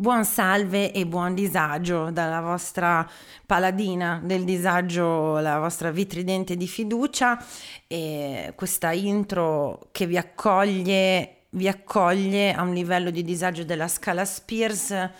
[0.00, 3.04] Buon salve e buon disagio dalla vostra
[3.44, 7.36] paladina del disagio, la vostra vitridente di fiducia.
[7.88, 14.24] E questa intro che vi accoglie, vi accoglie a un livello di disagio della scala
[14.24, 15.10] Spears eh,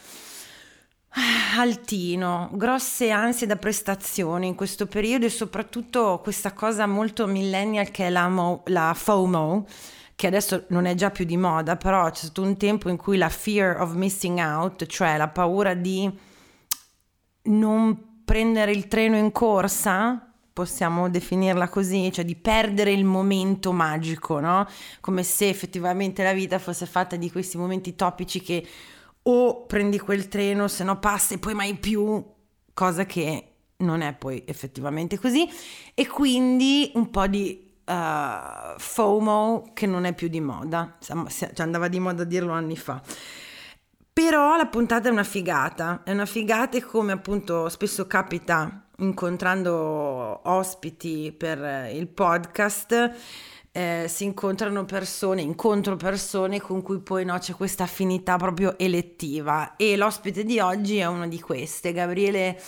[1.57, 8.07] altino, grosse ansie da prestazione in questo periodo e soprattutto questa cosa molto millennial che
[8.07, 9.67] è la, mo- la FOMO
[10.19, 13.17] che adesso non è già più di moda, però c'è stato un tempo in cui
[13.17, 16.11] la fear of missing out, cioè la paura di
[17.43, 24.41] non prendere il treno in corsa, possiamo definirla così, cioè di perdere il momento magico,
[24.41, 24.67] no?
[24.99, 28.67] Come se effettivamente la vita fosse fatta di questi momenti topici che
[29.23, 32.21] o prendi quel treno, se no passa e poi mai più,
[32.75, 35.49] cosa che non è poi effettivamente così,
[35.95, 41.89] e quindi un po' di uh, FOMO che non è più di moda, cioè andava
[41.89, 43.01] di moda a dirlo anni fa.
[44.13, 50.41] Però la puntata è una figata, è una figata e come appunto spesso capita incontrando
[50.43, 53.13] ospiti per il podcast,
[53.71, 59.77] eh, si incontrano persone, incontro persone con cui poi no, c'è questa affinità proprio elettiva.
[59.77, 62.61] E l'ospite di oggi è uno di queste, Gabriele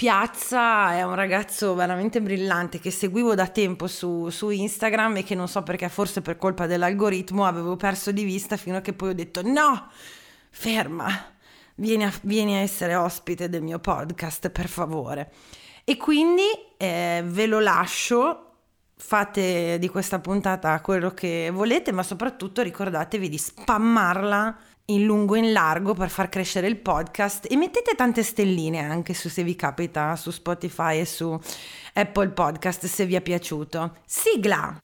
[0.00, 5.34] Piazza è un ragazzo veramente brillante che seguivo da tempo su, su, Instagram e che
[5.34, 9.10] non so perché, forse per colpa dell'algoritmo, avevo perso di vista fino a che poi
[9.10, 9.90] ho detto no,
[10.48, 11.06] ferma,
[11.74, 15.32] vieni a, vieni a essere ospite del mio podcast, per favore.
[15.84, 18.52] E quindi eh, ve lo lascio,
[18.96, 24.58] fate di questa puntata quello che volete, ma soprattutto ricordatevi di spammarla
[24.94, 29.14] in lungo e in largo per far crescere il podcast e mettete tante stelline anche
[29.14, 31.38] su se vi capita su Spotify e su
[31.94, 33.96] Apple Podcast se vi è piaciuto.
[34.04, 34.78] Sigla!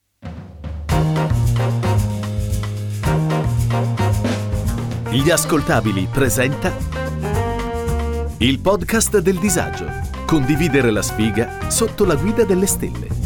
[5.11, 6.73] Gli ascoltabili presenta
[8.39, 9.87] il podcast del disagio.
[10.27, 13.26] Condividere la sfiga sotto la guida delle stelle.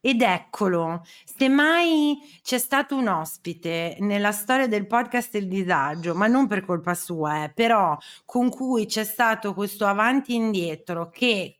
[0.00, 6.26] Ed eccolo, se mai c'è stato un ospite nella storia del podcast Il disagio, ma
[6.28, 11.58] non per colpa sua, eh, però con cui c'è stato questo avanti e indietro che,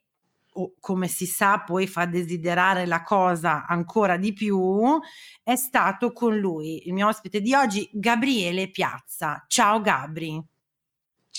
[0.53, 4.99] oh, come si sa, poi fa desiderare la cosa ancora di più,
[5.43, 9.45] è stato con lui, il mio ospite di oggi, Gabriele Piazza.
[9.49, 10.56] Ciao Gabri.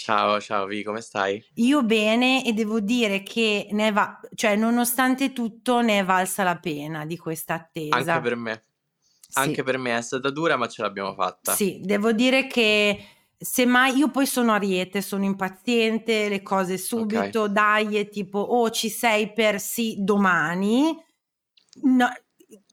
[0.04, 1.44] Ciao, ciao Vi, come stai?
[1.56, 6.58] Io bene e devo dire che ne va, cioè nonostante tutto ne è valsa la
[6.58, 7.96] pena di questa attesa.
[7.96, 8.64] Anche per me.
[9.28, 9.40] Sì.
[9.40, 11.54] Anche per me è stata dura, ma ce l'abbiamo fatta.
[11.54, 13.06] Sì, devo dire che
[13.38, 17.52] semmai io poi sono ariete, sono impaziente, le cose subito, okay.
[17.52, 20.96] dai, è tipo oh ci sei per sì domani.
[21.82, 22.10] No,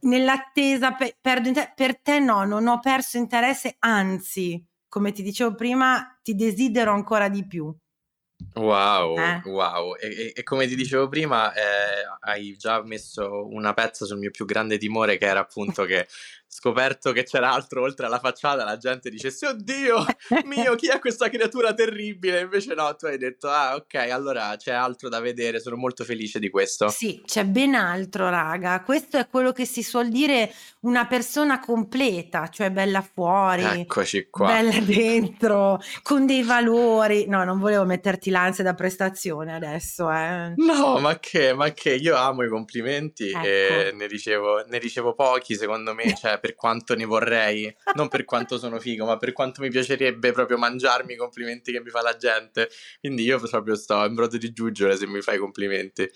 [0.03, 5.57] nell'attesa per, perdo inter- per te no, non ho perso interesse, anzi come ti dicevo
[5.57, 7.75] prima, ti desidero ancora di più.
[8.55, 9.43] Wow, eh?
[9.45, 9.97] wow.
[9.97, 14.45] E, e, come ti dicevo prima, eh, hai già messo una pezza sul mio più
[14.45, 16.07] grande timore, che era appunto che
[16.55, 20.05] scoperto che c'era altro oltre alla facciata, la gente dicesse oddio
[20.45, 22.43] mio, chi è questa creatura terribile?
[22.43, 26.39] Invece no, tu hai detto ah ok, allora c'è altro da vedere, sono molto felice
[26.39, 26.91] di questo.
[26.91, 32.47] Sì, c'è ben altro raga, questo è quello che si suol dire una persona completa,
[32.47, 34.47] cioè bella fuori, Eccoci qua.
[34.47, 37.27] bella dentro, con dei valori.
[37.27, 40.53] No, non volevo metterti l'ansia da prestazione adesso, eh.
[40.55, 43.45] No, ma che, ma che, io amo i complimenti ecco.
[43.45, 48.27] e ne ricevo, ne ricevo pochi secondo me, cioè per quanto ne vorrei, non per
[48.27, 52.03] quanto sono figo, ma per quanto mi piacerebbe proprio mangiarmi i complimenti che mi fa
[52.03, 52.69] la gente.
[53.01, 56.07] Quindi io proprio sto in brodo di giuggiole se mi fai complimenti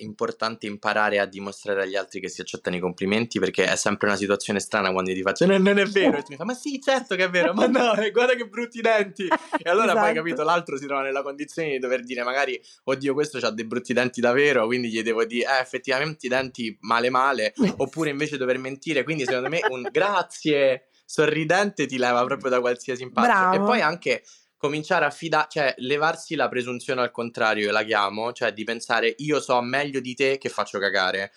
[0.00, 4.16] importante imparare a dimostrare agli altri che si accettano i complimenti perché è sempre una
[4.16, 6.80] situazione strana quando ti faccio non, non è vero e tu mi fa ma sì
[6.80, 9.26] certo che è vero ma no eh, guarda che brutti denti
[9.62, 10.00] e allora esatto.
[10.00, 13.64] poi capito l'altro si trova nella condizione di dover dire magari oddio questo ha dei
[13.64, 18.36] brutti denti davvero quindi gli devo dire eh effettivamente i denti male male oppure invece
[18.36, 23.58] dover mentire quindi secondo me un grazie sorridente ti leva proprio da qualsiasi impatto e
[23.58, 24.22] poi anche
[24.62, 29.12] cominciare a fidare, cioè levarsi la presunzione al contrario, io la chiamo, cioè di pensare
[29.18, 31.32] io so meglio di te che faccio cagare.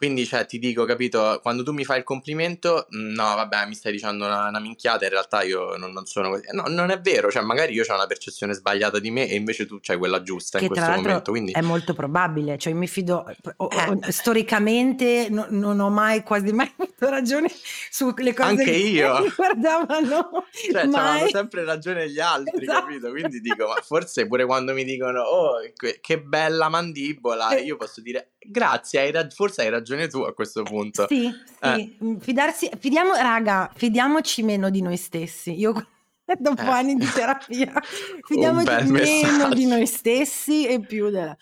[0.00, 3.74] Quindi, cioè, ti dico, capito, quando tu mi fai il complimento, mm, no, vabbè, mi
[3.74, 6.44] stai dicendo una, una minchiata, in realtà io non, non, sono così.
[6.52, 9.66] No, non è vero, cioè, magari io ho una percezione sbagliata di me e invece
[9.66, 11.30] tu c'hai quella giusta che in questo momento.
[11.30, 11.52] Quindi...
[11.52, 14.10] È molto probabile, cioè, mi fido, eh.
[14.10, 17.50] storicamente no, non ho mai, quasi mai avuto ragione
[17.90, 19.20] sulle cose Anche che io.
[19.20, 20.46] mi guardavano.
[20.72, 21.28] Cioè, mai.
[21.28, 22.86] sempre ragione gli altri, esatto.
[22.86, 23.10] capito?
[23.10, 25.56] Quindi dico, ma forse pure quando mi dicono, oh,
[26.00, 30.62] che bella mandibola, io posso dire, grazie, hai rag- forse hai ragione tu a questo
[30.62, 31.06] punto.
[31.08, 31.58] Sì, sì.
[31.60, 32.16] Eh.
[32.20, 35.58] Fidarsi, fidiamo, raga, fidiamoci meno di noi stessi.
[35.58, 35.72] Io
[36.38, 36.68] dopo eh.
[36.68, 37.72] anni di terapia
[38.26, 39.54] fidiamoci meno messaggio.
[39.54, 41.36] di noi stessi e più della...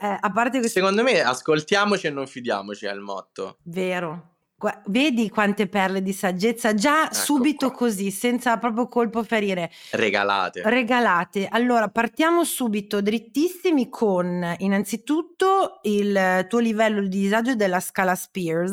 [0.00, 0.78] Eh, a parte questo...
[0.80, 3.58] Secondo me ascoltiamoci e non fidiamoci è il motto.
[3.62, 4.33] Vero,
[4.86, 7.76] Vedi quante perle di saggezza già ecco subito qua.
[7.78, 9.70] così, senza proprio colpo ferire.
[9.90, 10.62] Regalate.
[10.64, 11.48] Regalate.
[11.48, 18.72] Allora, partiamo subito drittissimi con innanzitutto il tuo livello di disagio della scala Spears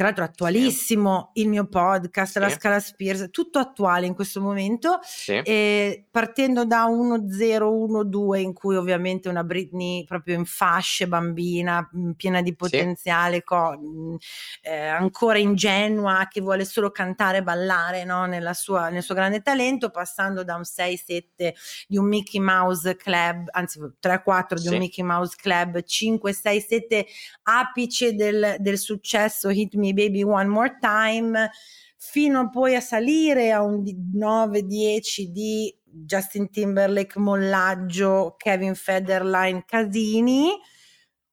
[0.00, 1.42] tra l'altro attualissimo sì.
[1.42, 2.38] il mio podcast, sì.
[2.38, 5.32] la Scala Spears, tutto attuale in questo momento, sì.
[5.44, 12.40] e partendo da 1012 in cui ovviamente una Britney proprio in fasce, bambina, mm, piena
[12.40, 14.14] di potenziale, co- mm,
[14.62, 18.26] eh, ancora ingenua, che vuole solo cantare e ballare no?
[18.54, 21.52] sua, nel suo grande talento, passando da un 6-7
[21.86, 27.04] di un Mickey Mouse Club, anzi 3-4 di un Mickey Mouse Club, 5-6-7
[27.42, 31.50] apice del, del successo Hit Me Baby One More Time,
[31.96, 40.58] fino poi a salire a un 9-10 di Justin Timberlake, Mollaggio, Kevin Federline, Casini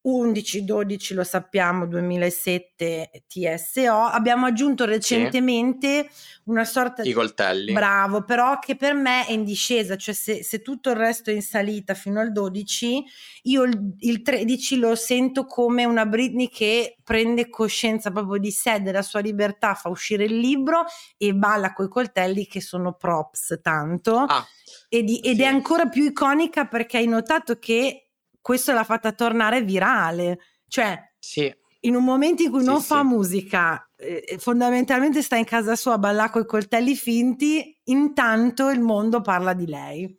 [0.08, 3.92] 11-12 lo sappiamo, 2007 TSO.
[3.92, 6.40] Abbiamo aggiunto recentemente sì.
[6.46, 7.10] una sorta di...
[7.10, 7.74] I coltelli.
[7.74, 11.34] Bravo, però che per me è in discesa, cioè se, se tutto il resto è
[11.34, 13.04] in salita fino al 12,
[13.44, 18.82] io il, il 13 lo sento come una Britney che prende coscienza proprio di sé,
[18.82, 20.86] della sua libertà, fa uscire il libro
[21.18, 24.20] e balla coi coltelli che sono props tanto.
[24.20, 24.46] Ah,
[24.88, 25.42] ed, ed sì.
[25.42, 28.07] è ancora più iconica perché hai notato che
[28.48, 30.40] questo l'ha fatta tornare virale.
[30.70, 31.54] Cioè, sì.
[31.82, 35.96] in un momento in cui sì, non fa musica, eh, fondamentalmente sta in casa sua
[35.96, 40.18] a ballare con i coltelli finti, intanto il mondo parla di lei.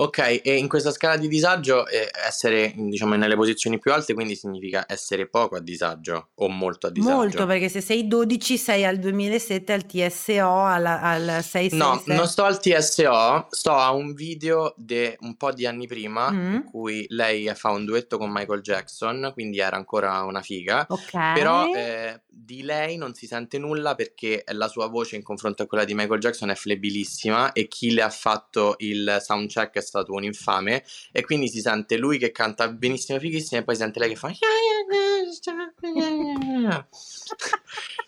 [0.00, 4.36] Ok, e in questa scala di disagio eh, essere diciamo nelle posizioni più alte quindi
[4.36, 7.16] significa essere poco a disagio o molto a disagio?
[7.16, 12.28] Molto, perché se sei 12 sei al 2007 al TSO al, al 6 No, non
[12.28, 16.54] sto al TSO, sto a un video di un po' di anni prima mm.
[16.54, 20.86] in cui lei fa un duetto con Michael Jackson, quindi era ancora una figa.
[20.88, 21.10] Ok.
[21.34, 25.66] Però eh, di lei non si sente nulla perché la sua voce in confronto a
[25.66, 30.12] quella di Michael Jackson è flebilissima e chi le ha fatto il soundcheck è stato
[30.12, 34.10] un infame e quindi si sente lui che canta benissimo fighissimo e poi sente lei
[34.10, 34.30] che fa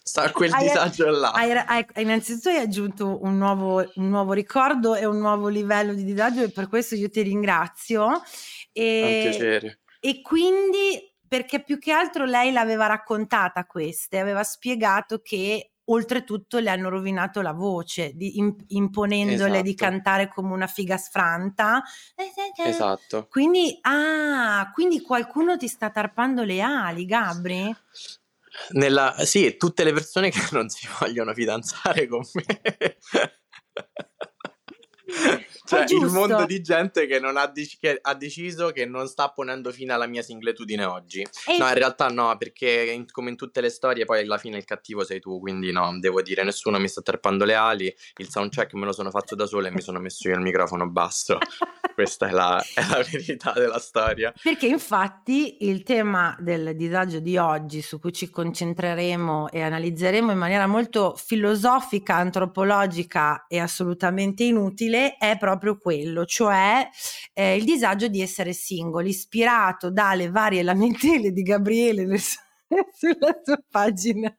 [0.02, 1.30] sta a quel hai, disagio là.
[1.30, 6.04] hai, hai, innanzitutto hai aggiunto un nuovo, un nuovo ricordo e un nuovo livello di
[6.04, 8.22] disagio e per questo io ti ringrazio.
[8.72, 9.80] E, un piacere.
[9.98, 16.70] e quindi perché più che altro lei l'aveva raccontata queste, aveva spiegato che oltretutto le
[16.70, 18.38] hanno rovinato la voce, di,
[18.68, 19.62] imponendole esatto.
[19.62, 21.82] di cantare come una figa sfranta.
[22.64, 23.26] Esatto.
[23.28, 27.76] Quindi, ah, quindi qualcuno ti sta tarpando le ali, Gabri?
[28.70, 32.96] Nella, sì, tutte le persone che non si vogliono fidanzare con me.
[35.70, 39.70] Cioè, il mondo di gente che, ha, dec- che, ha, deciso che non sta ponendo
[39.70, 41.20] fine alla mia singletudine oggi.
[41.20, 41.58] E...
[41.58, 44.64] No, in realtà no, perché in, come in tutte le storie, poi alla fine il
[44.64, 45.38] cattivo sei tu.
[45.38, 47.94] Quindi no, devo dire, nessuno mi sta terpando le ali.
[48.16, 50.88] Il soundcheck me lo sono fatto da solo e mi sono messo io il microfono
[50.88, 51.38] basso.
[51.94, 54.32] Questa è la, è la verità della storia.
[54.42, 60.38] Perché infatti il tema del disagio di oggi, su cui ci concentreremo e analizzeremo in
[60.38, 66.88] maniera molto filosofica, antropologica e assolutamente inutile, è proprio proprio quello, cioè
[67.32, 72.18] eh, il disagio di essere singoli, ispirato dalle varie lamentele di Gabriele nel,
[72.92, 74.36] sulla sua pagina.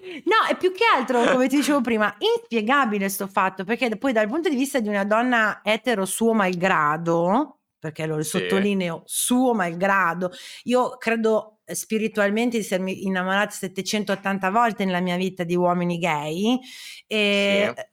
[0.00, 4.28] No, è più che altro, come ti dicevo prima, inspiegabile sto fatto, perché poi dal
[4.28, 8.38] punto di vista di una donna etero suo malgrado, perché lo sì.
[8.38, 10.32] sottolineo, suo malgrado,
[10.64, 16.58] io credo spiritualmente di essermi innamorata 780 volte nella mia vita di uomini gay
[17.06, 17.89] e sì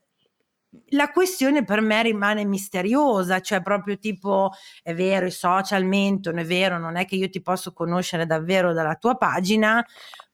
[0.90, 6.46] la questione per me rimane misteriosa, cioè proprio tipo è vero, i social mentono, è
[6.46, 9.86] vero, non è che io ti posso conoscere davvero dalla tua pagina,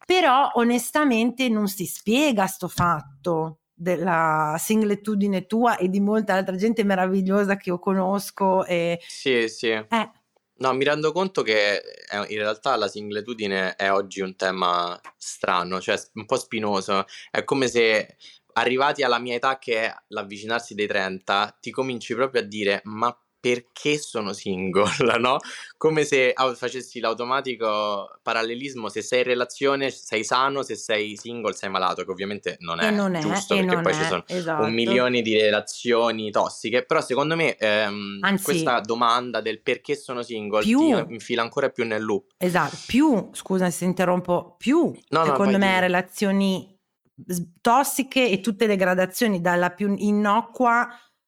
[0.05, 6.83] però onestamente non si spiega sto fatto della singletudine tua e di molta altra gente
[6.83, 8.65] meravigliosa che io conosco.
[8.65, 8.99] E...
[9.05, 9.69] Sì, sì.
[9.69, 10.11] Eh.
[10.55, 15.81] No, mi rendo conto che è, in realtà la singletudine è oggi un tema strano,
[15.81, 17.05] cioè un po' spinoso.
[17.31, 18.15] È come se
[18.53, 23.15] arrivati alla mia età, che è l'avvicinarsi dei 30, ti cominci proprio a dire: Ma
[23.43, 24.85] perché sono single,
[25.19, 25.37] no?
[25.75, 31.69] Come se facessi l'automatico parallelismo, se sei in relazione sei sano, se sei single sei
[31.69, 34.63] malato, che ovviamente non è, non giusto, perché poi è, ci sono esatto.
[34.63, 40.21] un milione di relazioni tossiche, però secondo me ehm, Anzi, questa domanda del perché sono
[40.21, 42.35] single più, ti infila ancora più nel loop.
[42.37, 45.79] Esatto, più, scusa se interrompo, più no, secondo no, me dire.
[45.81, 46.72] relazioni
[47.61, 50.87] tossiche e tutte le gradazioni dalla più innocua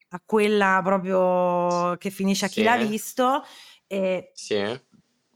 [0.10, 2.64] a quella proprio che finisce a chi sì.
[2.64, 3.44] l'ha visto,
[3.88, 4.64] e sì.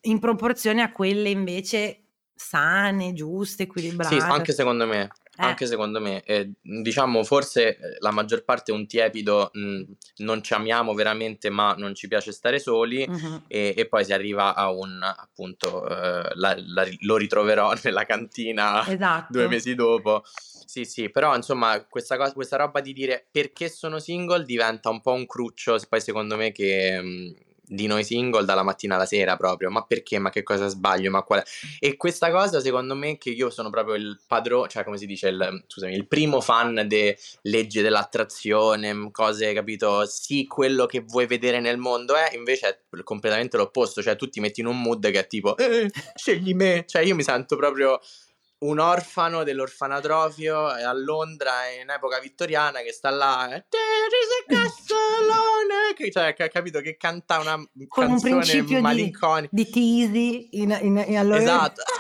[0.02, 4.20] in proporzione a quelle invece sane, giuste, equilibrate.
[4.20, 5.10] Sì, anche secondo me.
[5.40, 5.46] Eh.
[5.46, 9.82] Anche secondo me, eh, diciamo, forse eh, la maggior parte è un tiepido, mh, mm,
[10.18, 13.44] non ci amiamo veramente, ma non ci piace stare soli, uh-huh.
[13.48, 18.86] e, e, poi si arriva a un appunto, eh, la, la, lo ritroverò nella cantina
[18.86, 19.32] esatto.
[19.32, 20.24] due mesi dopo.
[20.26, 25.00] Sì, sì, però insomma questa, cosa, questa roba di dire perché sono single diventa un
[25.00, 27.02] po' un cruccio, poi secondo me che...
[27.02, 31.12] Mh, di noi single dalla mattina alla sera proprio, ma perché, ma che cosa sbaglio,
[31.12, 31.44] ma qual?
[31.78, 35.28] E questa cosa secondo me che io sono proprio il padrone, cioè come si dice,
[35.28, 41.60] il, scusami, il primo fan de legge dell'attrazione, cose, capito, sì, quello che vuoi vedere
[41.60, 45.20] nel mondo è, invece è completamente l'opposto, cioè tu ti metti in un mood che
[45.20, 48.00] è tipo, eh, scegli me, cioè io mi sento proprio
[48.60, 55.94] un orfano dell'orfanatrofio a Londra in epoca vittoriana che sta là There is a castle
[55.96, 59.50] che, cioè, che ha capito che canta una con un principio malinconica.
[59.52, 61.38] di, di teasy in, in, in allora...
[61.38, 61.84] esatto.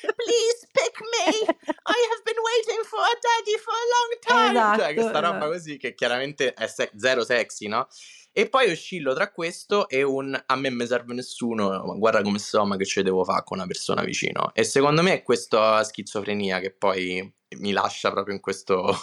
[0.00, 1.46] Please pick me.
[1.86, 4.50] I have been waiting for a daddy for a long time.
[4.50, 5.50] Esatto, cioè questa roba esatto.
[5.50, 7.88] così che chiaramente è se- zero sexy no?
[8.32, 12.64] E poi oscillo tra questo e un a me mi serve nessuno, guarda come so,
[12.64, 14.52] ma che ce devo fare con una persona vicino.
[14.54, 18.96] E secondo me è questa schizofrenia che poi mi lascia proprio in questo,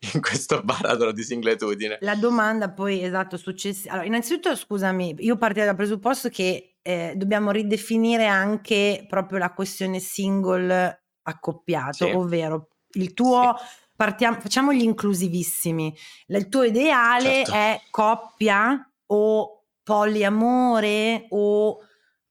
[0.14, 1.98] in questo baratro di singletudine.
[2.00, 3.92] La domanda poi, esatto, successiva.
[3.92, 10.00] Allora, innanzitutto, scusami, io partirei dal presupposto che eh, dobbiamo ridefinire anche proprio la questione
[10.00, 12.10] single accoppiato, sì.
[12.10, 13.54] ovvero il tuo...
[13.56, 15.94] Sì partiamo, facciamo gli inclusivissimi.
[16.28, 17.52] Il tuo ideale certo.
[17.52, 21.80] è coppia o poliamore o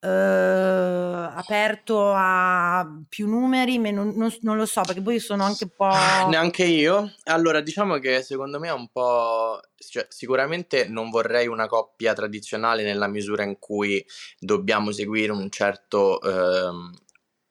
[0.05, 5.63] eh, aperto a più numeri, ma non, non, non, lo so perché poi sono anche
[5.63, 5.89] un po'...
[6.29, 7.11] Neanche io.
[7.23, 9.59] Allora, diciamo che secondo me è un po'...
[9.75, 14.05] Cioè, sicuramente non vorrei una coppia tradizionale nella misura in cui
[14.37, 16.91] dobbiamo seguire un certo eh,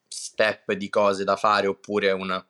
[0.06, 2.44] step di cose da fare oppure una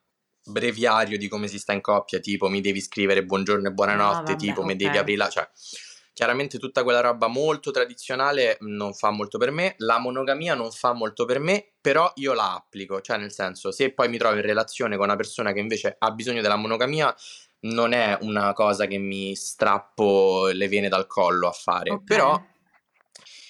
[0.44, 4.24] breviario di come si sta in coppia, tipo mi devi scrivere buongiorno e buonanotte, no,
[4.24, 4.74] vabbè, tipo okay.
[4.74, 5.28] mi devi aprire la...
[5.28, 5.48] Cioè,
[6.14, 10.92] chiaramente tutta quella roba molto tradizionale non fa molto per me, la monogamia non fa
[10.92, 14.42] molto per me, però io la applico, cioè nel senso, se poi mi trovo in
[14.42, 17.14] relazione con una persona che invece ha bisogno della monogamia,
[17.60, 22.04] non è una cosa che mi strappo le vene dal collo a fare, okay.
[22.04, 22.40] però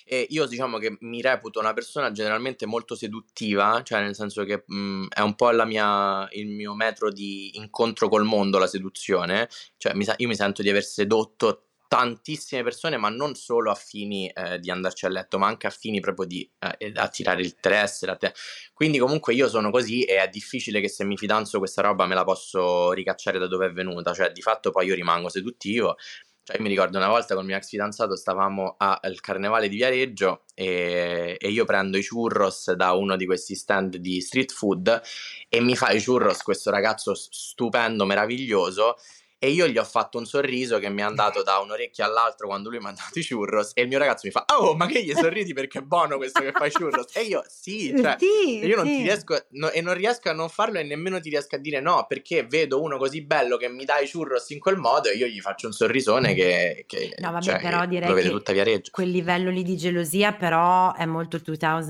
[0.05, 4.65] e io diciamo che mi reputo una persona generalmente molto seduttiva, cioè nel senso che
[4.67, 9.49] mh, mhmm, è un po' mia, il mio metro di incontro col mondo, la seduzione,
[9.77, 14.29] cioè mi, io mi sento di aver sedotto tantissime persone, ma non solo a fini
[14.29, 18.17] eh, di andarci a letto, ma anche a fini proprio di eh, attirare il interesse.
[18.19, 18.33] Te-
[18.73, 22.15] Quindi comunque io sono così e è difficile che se mi fidanzo questa roba me
[22.17, 25.97] la posso ricacciare da dove è venuta, cioè di fatto poi io rimango seduttivo
[26.45, 29.77] cioè, io mi ricordo una volta con il mio ex fidanzato stavamo al carnevale di
[29.77, 35.01] Viareggio e, e, io prendo i churros da uno di questi stand di street food
[35.49, 38.97] e mi fa i churros questo ragazzo stupendo, meraviglioso
[39.45, 42.47] e io gli ho fatto un sorriso che mi è andato da un orecchio all'altro
[42.47, 44.87] quando lui mi ha dato i churros e il mio ragazzo mi fa oh ma
[44.87, 48.65] che gli sorridi perché è buono questo che fai churros e io sì cioè sì,
[48.65, 48.97] io non sì.
[48.97, 51.81] ti riesco no, e non riesco a non farlo e nemmeno ti riesco a dire
[51.81, 55.15] no perché vedo uno così bello che mi dà i churros in quel modo e
[55.17, 58.93] io gli faccio un sorrisone che, che no vabbè cioè, però direi che tutta Viareggio
[58.93, 61.83] quel livello lì di gelosia però è molto 2000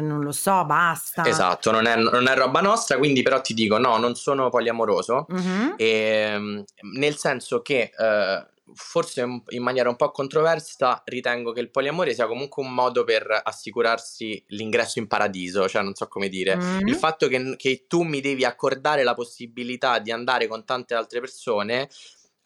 [0.00, 3.76] non lo so basta esatto non è, non è roba nostra quindi però ti dico
[3.76, 5.74] no non sono poliamoroso uh-huh.
[5.76, 6.64] e ehm,
[6.96, 12.26] nel senso che eh, forse in maniera un po' controversa ritengo che il poliamore sia
[12.26, 16.86] comunque un modo per assicurarsi l'ingresso in paradiso, cioè non so come dire, mm-hmm.
[16.86, 21.20] il fatto che, che tu mi devi accordare la possibilità di andare con tante altre
[21.20, 21.88] persone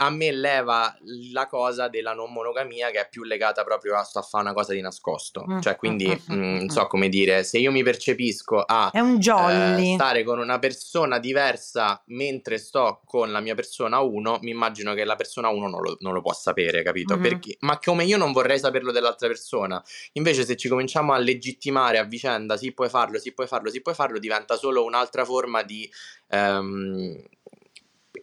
[0.01, 0.97] a me leva
[1.33, 4.53] la cosa della non monogamia che è più legata proprio a sto a fare una
[4.53, 5.45] cosa di nascosto.
[5.49, 9.01] Mm, cioè, quindi mm, mm, non so come dire, se io mi percepisco a è
[9.01, 14.51] un eh, stare con una persona diversa mentre sto con la mia persona 1, mi
[14.51, 17.15] immagino che la persona 1 non lo, non lo può sapere, capito?
[17.15, 17.23] Mm-hmm.
[17.23, 19.83] Perché, ma come io non vorrei saperlo dell'altra persona.
[20.13, 23.83] Invece, se ci cominciamo a legittimare a vicenda, sì, puoi farlo, sì, puoi farlo, sì,
[23.83, 25.91] puoi farlo, diventa solo un'altra forma di.
[26.31, 27.21] Um,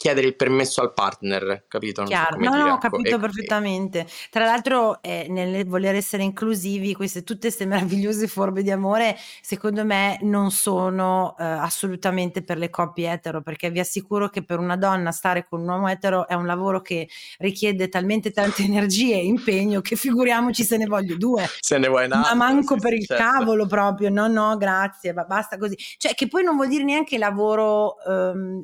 [0.05, 2.01] chiedere il permesso al partner, capito?
[2.01, 2.89] Non Chiaro, so no, dire, no, ho ecco.
[2.89, 4.07] capito e, perfettamente.
[4.29, 9.83] Tra l'altro, eh, nel voler essere inclusivi, queste tutte queste meravigliose forme di amore, secondo
[9.83, 14.77] me non sono eh, assolutamente per le coppie etero, perché vi assicuro che per una
[14.77, 17.09] donna stare con un uomo etero è un lavoro che
[17.39, 21.47] richiede talmente tante energie e impegno che figuriamoci se ne voglio due.
[21.59, 22.19] Se ne vuoi una.
[22.19, 23.23] Ma manco sì, per il certo.
[23.23, 25.75] cavolo proprio, no, no, grazie, basta così.
[25.97, 27.95] Cioè, che poi non vuol dire neanche lavoro...
[28.05, 28.61] Um,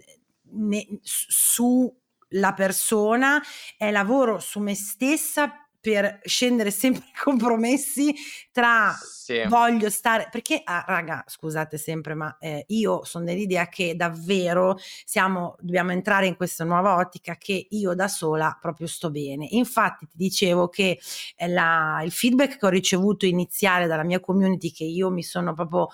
[0.51, 3.41] ne, sulla persona,
[3.77, 8.13] è lavoro su me stessa per scendere sempre compromessi
[8.51, 9.43] tra sì.
[9.47, 15.55] voglio stare perché ah, raga scusate sempre ma eh, io sono dell'idea che davvero siamo
[15.59, 20.17] dobbiamo entrare in questa nuova ottica che io da sola proprio sto bene infatti ti
[20.17, 20.99] dicevo che
[21.35, 25.55] eh, la, il feedback che ho ricevuto iniziale dalla mia community che io mi sono
[25.55, 25.87] proprio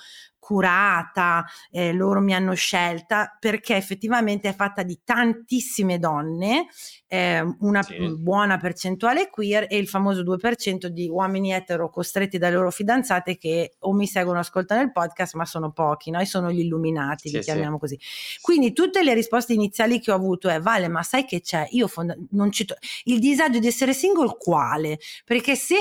[0.47, 6.67] curata, eh, loro mi hanno scelta perché effettivamente è fatta di tantissime donne,
[7.05, 8.15] eh, una sì.
[8.17, 13.75] buona percentuale queer e il famoso 2% di uomini etero costretti dalle loro fidanzate che
[13.79, 17.43] o mi seguono ascoltano il podcast ma sono pochi, noi sono gli illuminati, sì, li
[17.43, 17.79] chiamiamo sì.
[17.81, 17.99] così.
[18.39, 21.67] Quindi tutte le risposte iniziali che ho avuto è Vale ma sai che c'è?
[21.71, 24.97] Io fonda- non cito il disagio di essere single quale?
[25.25, 25.75] Perché se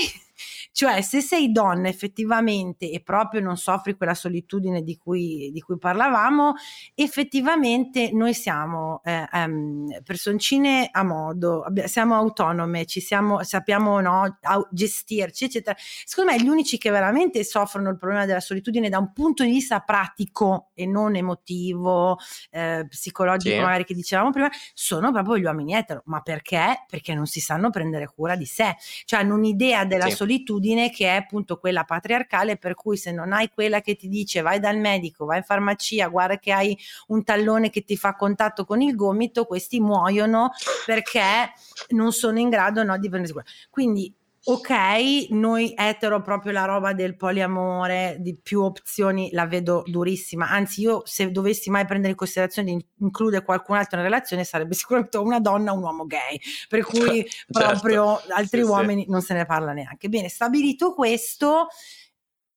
[0.72, 5.78] cioè, se sei donna effettivamente e proprio non soffri quella solitudine di cui, di cui
[5.78, 6.54] parlavamo,
[6.94, 14.38] effettivamente noi siamo eh, um, personcine a modo, siamo autonome, ci siamo, sappiamo no,
[14.70, 15.76] gestirci, eccetera.
[15.78, 19.50] Secondo me gli unici che veramente soffrono il problema della solitudine da un punto di
[19.50, 22.18] vista pratico e non emotivo,
[22.50, 23.60] eh, psicologico, sì.
[23.60, 26.02] magari che dicevamo prima, sono proprio gli uomini etero.
[26.06, 26.84] Ma perché?
[26.86, 30.10] Perché non si sanno prendere cura di sé, cioè hanno un'idea della sì.
[30.10, 34.08] solitudine abitudine che è appunto quella patriarcale per cui se non hai quella che ti
[34.08, 36.76] dice vai dal medico, vai in farmacia, guarda che hai
[37.08, 40.50] un tallone che ti fa contatto con il gomito, questi muoiono
[40.84, 41.52] perché
[41.90, 43.46] non sono in grado no, di prendersi cura.
[43.70, 44.12] Quindi
[44.48, 50.48] ok, noi etero proprio la roba del poliamore, di più opzioni, la vedo durissima.
[50.48, 54.74] Anzi, io se dovessi mai prendere in considerazione di includere qualcun altro in relazione, sarebbe
[54.76, 57.58] sicuramente una donna o un uomo gay, per cui certo.
[57.58, 59.10] proprio altri sì, uomini sì.
[59.10, 60.08] non se ne parla neanche.
[60.08, 61.66] Bene, stabilito questo,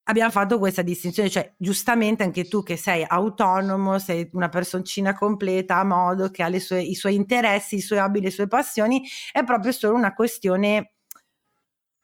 [0.03, 5.77] abbiamo fatto questa distinzione, cioè giustamente anche tu che sei autonomo, sei una personcina completa
[5.77, 9.43] a modo, che ha sue, i suoi interessi, i suoi hobby, le sue passioni, è
[9.43, 10.91] proprio solo una questione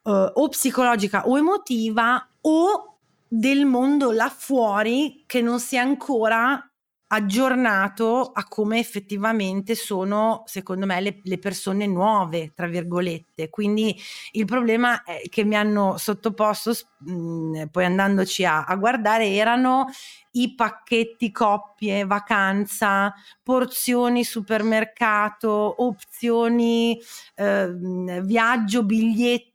[0.06, 6.70] uh, o psicologica o emotiva o del mondo là fuori che non si è ancora
[7.08, 13.50] aggiornato a come effettivamente sono, secondo me, le, le, persone nuove, tra virgolette.
[13.50, 13.96] Quindi
[14.32, 19.86] il problema che mi hanno sottoposto, mh, poi andandoci a, a, guardare, erano
[20.32, 23.14] i pacchetti coppie, vacanza,
[23.44, 27.00] porzioni supermercato, opzioni,
[27.36, 27.72] eh,
[28.24, 29.55] viaggio, biglietti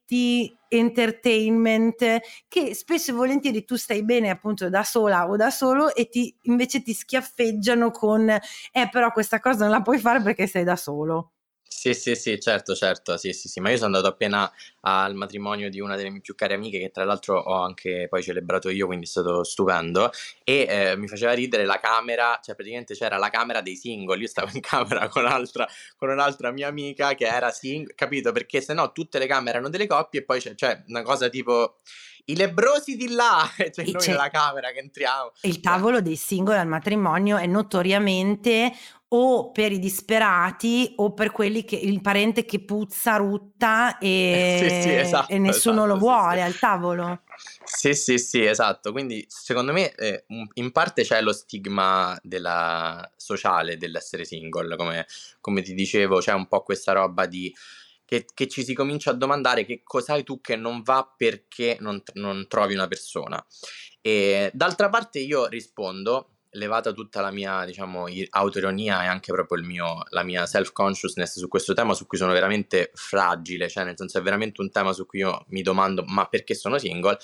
[0.68, 6.08] entertainment che spesso e volentieri tu stai bene appunto da sola o da solo e
[6.08, 10.64] ti, invece ti schiaffeggiano con eh però questa cosa non la puoi fare perché sei
[10.64, 11.32] da solo.
[11.72, 15.70] Sì, sì, sì, certo, certo, sì, sì, sì, ma io sono andato appena al matrimonio
[15.70, 18.86] di una delle mie più care amiche che tra l'altro ho anche poi celebrato io,
[18.86, 20.10] quindi è stato stupendo
[20.44, 24.28] e eh, mi faceva ridere la camera, cioè praticamente c'era la camera dei singoli, io
[24.28, 28.32] stavo in camera con, altra, con un'altra mia amica che era single, capito?
[28.32, 31.28] Perché se no tutte le camere erano delle coppie e poi c'è, cioè una cosa
[31.28, 31.78] tipo
[32.26, 35.32] i lebrosi di là, cioè noi nella camera che entriamo.
[35.42, 38.72] Il tavolo dei singoli al matrimonio è notoriamente
[39.12, 44.88] o per i disperati o per quelli che il parente che puzza, rutta e, sì,
[44.88, 47.22] sì, esatto, e nessuno esatto, lo vuole sì, al tavolo.
[47.64, 48.92] Sì, sì, sì, esatto.
[48.92, 55.06] Quindi secondo me eh, in parte c'è lo stigma della sociale dell'essere single, come,
[55.40, 57.52] come ti dicevo, c'è un po' questa roba di
[58.04, 62.02] che, che, ci si comincia a domandare che cos'hai tu che non va perché non,
[62.14, 63.44] non trovi una persona.
[64.00, 70.02] E d'altra parte io rispondo, levata tutta la mia, diciamo, autoironia e anche proprio mio,
[70.10, 74.22] la mia self-consciousness su questo tema su cui sono veramente fragile, cioè nel senso è
[74.22, 77.18] veramente un tema su cui io mi domando ma perché sono single,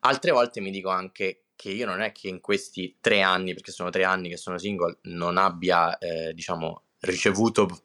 [0.00, 3.70] altre volte mi dico anche che io non è che in questi tre anni, perché
[3.70, 7.84] sono tre anni che sono single, non abbia, eh, diciamo, ricevuto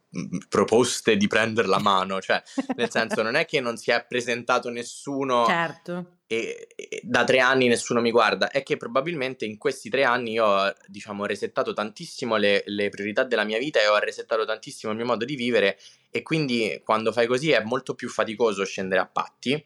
[0.50, 2.42] proposte di prendere la mano, cioè
[2.76, 6.18] nel senso non è che non si è presentato nessuno certo.
[6.28, 10.34] e, e, da tre anni nessuno mi guarda, è che probabilmente in questi tre anni
[10.34, 14.92] io ho diciamo resettato tantissimo le, le priorità della mia vita e ho resettato tantissimo
[14.92, 15.78] il mio modo di vivere
[16.10, 19.64] e quindi quando fai così è molto più faticoso scendere a patti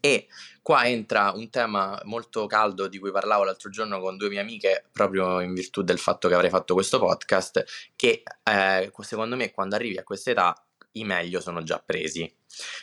[0.00, 0.26] e
[0.62, 4.84] qua entra un tema molto caldo di cui parlavo l'altro giorno con due mie amiche,
[4.92, 7.64] proprio in virtù del fatto che avrei fatto questo podcast,
[7.96, 12.32] che eh, secondo me quando arrivi a questa età i meglio sono già presi.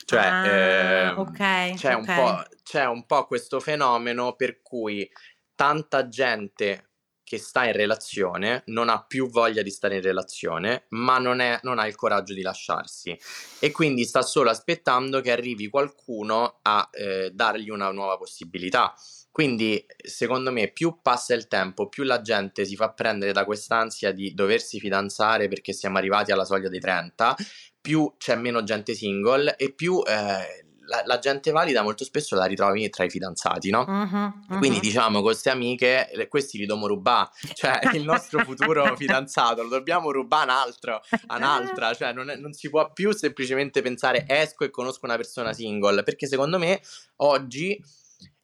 [0.05, 2.23] Cioè, ah, eh, okay, c'è, okay.
[2.23, 5.09] Un c'è un po' questo fenomeno per cui
[5.55, 6.86] tanta gente
[7.27, 11.59] che sta in relazione non ha più voglia di stare in relazione, ma non, è,
[11.63, 13.19] non, ha il coraggio di lasciarsi
[13.59, 18.93] e quindi sta solo aspettando che arrivi qualcuno a eh, dargli una nuova possibilità.
[19.29, 24.13] Quindi, secondo me, più passa il tempo, più la gente si fa prendere da quest'ansia
[24.13, 27.35] di doversi fidanzare perché siamo arrivati alla soglia dei 30,
[27.81, 32.45] più c'è meno gente single e più eh, la, la, gente valida molto spesso la
[32.45, 33.85] ritrovi tra i fidanzati, no?
[33.87, 34.57] Uh-huh, uh-huh.
[34.57, 39.69] Quindi diciamo con queste amiche, questi li dobbiamo rubare, cioè il nostro futuro fidanzato lo
[39.69, 44.63] dobbiamo rubare un altro, un'altra, cioè non, è, non, si può più semplicemente pensare esco
[44.63, 46.81] e conosco una persona single, perché secondo me
[47.17, 47.81] oggi,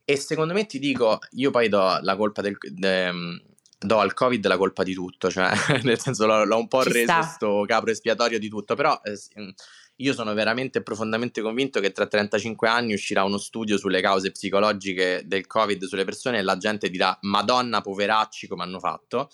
[0.04, 2.58] e secondo me ti dico, io poi do la colpa del...
[2.60, 3.42] De,
[3.84, 5.52] do al covid la colpa di tutto, cioè
[5.84, 7.22] nel senso l'ho, l'ho un po' Ci reso sta.
[7.22, 9.00] sto capro espiatorio di tutto, però...
[9.04, 9.54] Eh,
[10.04, 15.24] io sono veramente profondamente convinto che tra 35 anni uscirà uno studio sulle cause psicologiche
[15.26, 19.30] del Covid sulle persone e la gente dirà Madonna, poveracci, come hanno fatto.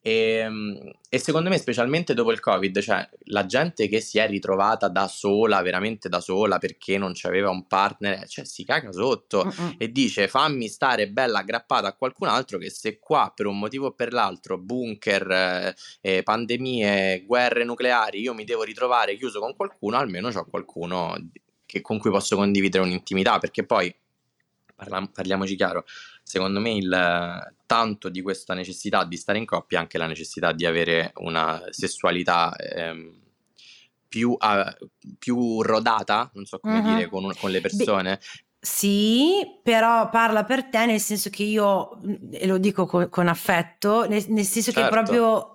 [0.00, 4.26] E, ehm, e, secondo me, specialmente dopo il Covid, cioè la gente che si è
[4.28, 9.40] ritrovata da sola, veramente da sola perché non c'aveva un partner, cioè si caga sotto
[9.40, 9.74] uh-uh.
[9.78, 13.86] e dice fammi stare bella aggrappata a qualcun altro che se qua per un motivo
[13.86, 19.54] o per l'altro, bunker, eh, eh pandemie, guerre nucleari, io mi devo ritrovare chiuso con
[19.56, 21.16] qualcuno, almeno ho qualcuno
[21.66, 23.94] che, con cui posso condividere un'intimità, perché poi
[24.74, 25.84] parla- parliamoci chiaro,
[26.28, 30.66] secondo me il tanto di questa necessità di stare in coppia anche la necessità di
[30.66, 33.14] avere una sessualità ehm,
[34.06, 34.88] più, uh,
[35.18, 36.94] più, rodata, non so come uh-huh.
[36.94, 38.16] dire, con, con, le persone.
[38.16, 38.20] Beh,
[38.60, 41.98] sì, però parla per te nel senso che io,
[42.30, 44.82] e lo dico con, con affetto, nel, nel senso certo.
[44.82, 45.54] che proprio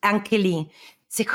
[0.00, 0.70] anche lì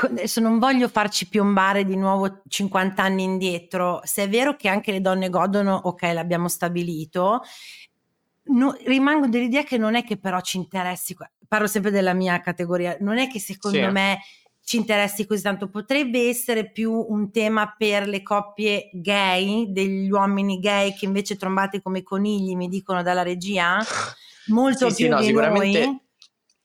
[0.02, 4.92] adesso non voglio farci piombare di nuovo 50 anni indietro, se è vero che anche
[4.92, 7.40] le donne godono, ok, l'abbiamo stabilito,
[8.50, 12.96] no, rimango dell'idea che non è che però ci interessi, parlo sempre della mia categoria,
[13.00, 13.90] non è che secondo sì.
[13.90, 14.18] me
[14.62, 20.60] ci interessi così tanto, potrebbe essere più un tema per le coppie gay, degli uomini
[20.60, 23.78] gay che invece trombate come conigli, mi dicono dalla regia,
[24.48, 26.00] molto sì, più sì, no, di noi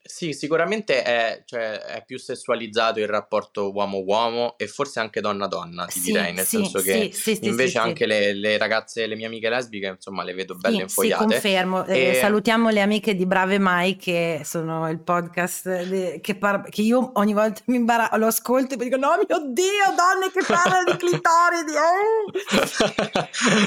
[0.07, 5.99] sì, sicuramente è, cioè, è, più sessualizzato il rapporto uomo-uomo e forse anche donna-donna, ti
[5.99, 9.49] sì, direi, nel sì, senso che sì, invece anche le, le, ragazze, le mie amiche
[9.49, 11.23] lesbiche, insomma, le vedo belle infogliate.
[11.23, 11.85] Sì, confermo.
[11.85, 12.09] Eh, e...
[12.09, 16.83] Eh, salutiamo le amiche di Brave Mai, che sono il podcast de, che, par- che,
[16.83, 20.91] io ogni volta mi imbarazzo, lo ascolto e dico, no mio Dio, donne che parlano
[20.91, 21.71] di clitoridi!
[21.75, 22.29] Oh!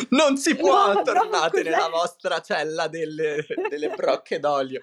[0.17, 4.81] non si può, no, tornate no, nella vostra cella delle, delle brocche d'olio.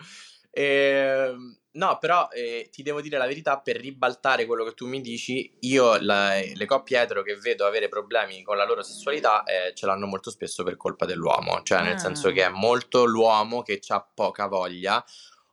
[0.58, 1.36] Eh,
[1.72, 5.52] no, però eh, ti devo dire la verità, per ribaltare quello che tu mi dici,
[5.62, 9.86] io la, le coppie etero che vedo avere problemi con la loro sessualità eh, ce
[9.86, 12.52] l'hanno molto spesso per colpa dell'uomo, cioè nel senso che è ah.
[12.52, 15.04] molto l'uomo che ha poca voglia.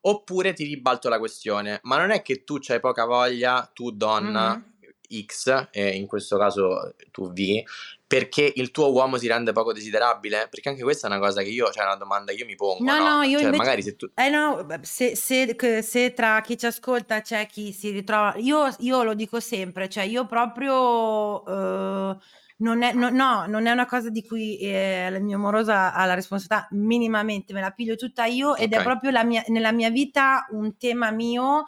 [0.05, 4.57] Oppure ti ribalto la questione, ma non è che tu hai poca voglia, tu donna,
[4.57, 4.71] mm-hmm
[5.27, 7.63] X, e in questo caso tu V,
[8.13, 10.47] perché il tuo uomo si rende poco desiderabile?
[10.51, 12.85] Perché anche questa è una cosa che io, cioè una domanda che io mi pongo.
[12.85, 14.11] No, no, no io cioè, invece, magari se tu...
[14.15, 18.35] Eh no, se, se, se, tra chi ci ascolta c'è chi si ritrova...
[18.37, 21.43] Io, io lo dico sempre, cioè io proprio...
[21.43, 22.19] Uh,
[22.59, 26.05] non è, no, no, non è una cosa di cui eh, il mio amoroso ha
[26.05, 28.79] la responsabilità minimamente, me la piglio tutta io ed okay.
[28.79, 31.65] è proprio mia, nella mia vita un tema mio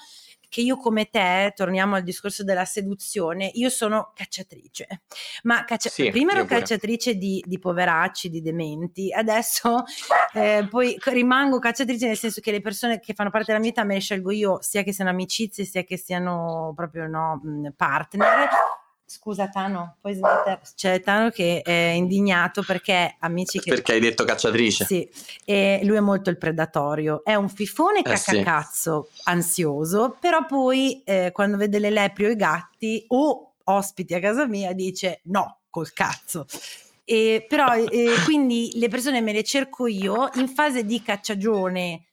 [0.55, 5.03] che io come te, torniamo al discorso della seduzione, io sono cacciatrice,
[5.43, 9.83] ma caccia- sì, prima ero cacciatrice di, di, poveracci, di dementi, adesso
[10.33, 13.83] eh, poi rimango cacciatrice nel senso che le persone che fanno parte della mia vita
[13.83, 17.41] me le scelgo io, sia che siano amicizie, sia che siano proprio no,
[17.75, 18.49] partner
[19.15, 20.61] Scusa Tano, puoi smettere?
[20.75, 23.71] C'è Tano che è indignato perché amici che...
[23.71, 24.85] Perché hai detto cacciatrice.
[24.85, 25.09] Sì,
[25.45, 27.23] e lui è molto il predatorio.
[27.23, 29.23] È un fifone cacacazzo, eh sì.
[29.27, 34.49] ansioso, però poi eh, quando vede le lepri o i gatti o ospiti a casa
[34.49, 36.45] mia dice no, col cazzo.
[37.05, 42.05] E, però eh, quindi le persone me le cerco io in fase di cacciagione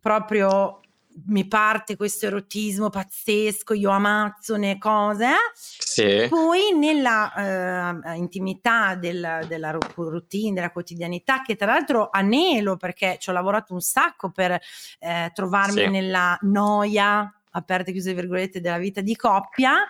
[0.00, 0.82] proprio
[1.26, 5.50] mi parte questo erotismo pazzesco, io ammazzo ne cose, eh?
[5.52, 6.26] sì.
[6.28, 13.30] poi nella uh, intimità del, della routine, della quotidianità, che tra l'altro anelo perché ci
[13.30, 14.58] ho lavorato un sacco per
[14.98, 15.88] eh, trovarmi sì.
[15.88, 19.86] nella noia, aperte e chiuse virgolette, della vita di coppia,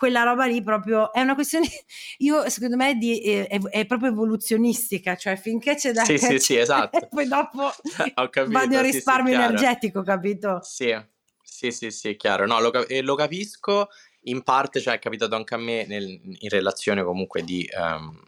[0.00, 1.68] quella roba lì proprio è una questione,
[2.20, 6.04] io secondo me di, è, è, proprio evoluzionistica, cioè finché c'è da...
[6.04, 7.06] Sì, sì, sì, esatto.
[7.10, 7.70] poi dopo
[8.30, 10.60] capito, vado in risparmio sì, sì, energetico, capito?
[10.62, 10.98] Sì,
[11.42, 12.46] sì, sì, sì, chiaro.
[12.46, 13.90] No, lo, lo, capisco,
[14.22, 17.68] in parte, cioè è capitato anche a me nel, in relazione comunque di...
[17.78, 18.18] Um,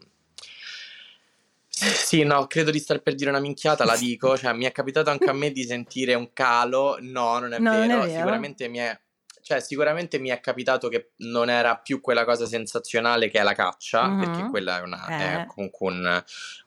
[1.69, 5.09] sì, no, credo di star per dire una minchiata, la dico, cioè mi è capitato
[5.09, 7.85] anche a me di sentire un calo, no, non è, no, vero.
[7.87, 8.99] Non è vero, sicuramente mi è
[9.43, 13.53] cioè sicuramente mi è capitato che non era più quella cosa sensazionale che è la
[13.53, 14.19] caccia, mm-hmm.
[14.19, 15.41] perché quella è, una, eh.
[15.41, 16.23] è comunque un,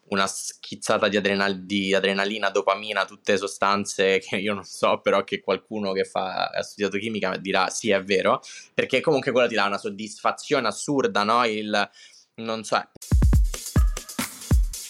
[0.08, 5.40] una schizzata di, adrenal- di, adrenalina, dopamina, tutte sostanze che io non so, però che
[5.40, 8.42] qualcuno che fa, ha studiato chimica dirà sì è vero,
[8.74, 11.44] perché comunque quella ti dà una soddisfazione assurda, no?
[11.46, 11.90] Il,
[12.36, 12.82] non so...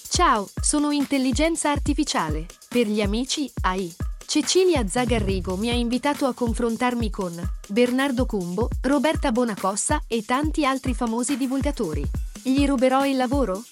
[0.09, 2.47] Ciao, sono intelligenza artificiale.
[2.69, 4.16] Per gli amici AI.
[4.27, 7.33] Cecilia Zagarrigo mi ha invitato a confrontarmi con
[7.69, 12.05] Bernardo Cumbo, Roberta Bonacossa e tanti altri famosi divulgatori.
[12.43, 13.63] Gli ruberò il lavoro?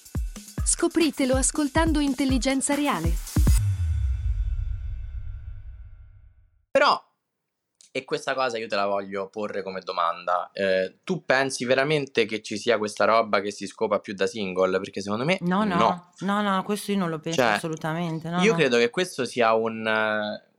[0.63, 3.13] Scopritelo ascoltando Intelligenza Reale.
[6.71, 7.04] Però,
[7.95, 12.41] e questa cosa io te la voglio porre come domanda, eh, tu pensi veramente che
[12.41, 14.79] ci sia questa roba che si scopa più da single?
[14.79, 18.27] Perché secondo me no, no, no, no, no questo io non lo penso cioè, assolutamente.
[18.27, 18.57] No, io no.
[18.57, 19.87] credo che questo sia un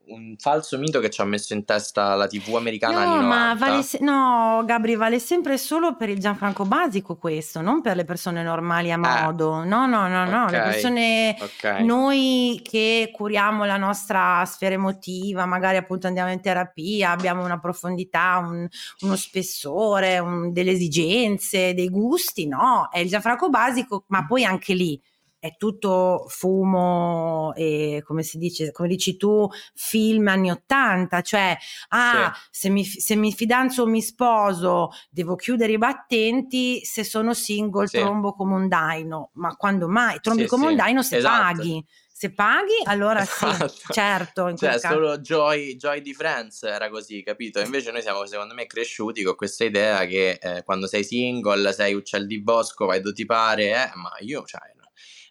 [0.09, 3.83] un falso mito che ci ha messo in testa la TV americana no, ma vale
[3.83, 8.43] se- no, Gabri, vale sempre solo per il Gianfranco basico questo, non per le persone
[8.43, 8.99] normali a eh.
[8.99, 9.63] modo.
[9.63, 9.67] Eh.
[9.67, 10.59] No, no, no, no, okay.
[10.59, 11.85] le persone okay.
[11.85, 18.39] noi che curiamo la nostra sfera emotiva, magari appunto andiamo in terapia, abbiamo una profondità,
[18.43, 18.69] un,
[19.01, 24.75] uno spessore, un, delle esigenze, dei gusti, no, è il Gianfranco basico, ma poi anche
[24.75, 25.01] lì
[25.47, 31.57] è tutto fumo e come si dice, come dici tu, film anni 80, cioè
[31.89, 32.41] ah, sì.
[32.51, 37.87] se, mi, se mi fidanzo o mi sposo devo chiudere i battenti, se sono single
[37.87, 37.99] sì.
[37.99, 40.19] trombo come un daino, ma quando mai?
[40.21, 41.57] Trombi sì, come un daino se esatto.
[41.57, 41.85] paghi.
[42.19, 43.69] Se paghi, allora esatto.
[43.69, 44.49] sì, certo.
[44.49, 47.61] In cioè, solo Joy, Joy di Friends era così, capito?
[47.61, 51.93] Invece noi siamo, secondo me, cresciuti con questa idea che eh, quando sei single, sei
[51.93, 54.61] uccel di bosco, vai dove ti pare, eh, ma io, cioè,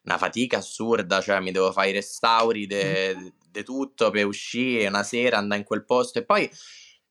[0.06, 5.38] una fatica assurda, cioè mi devo fare i restauri di tutto per uscire una sera,
[5.38, 6.50] andare in quel posto e poi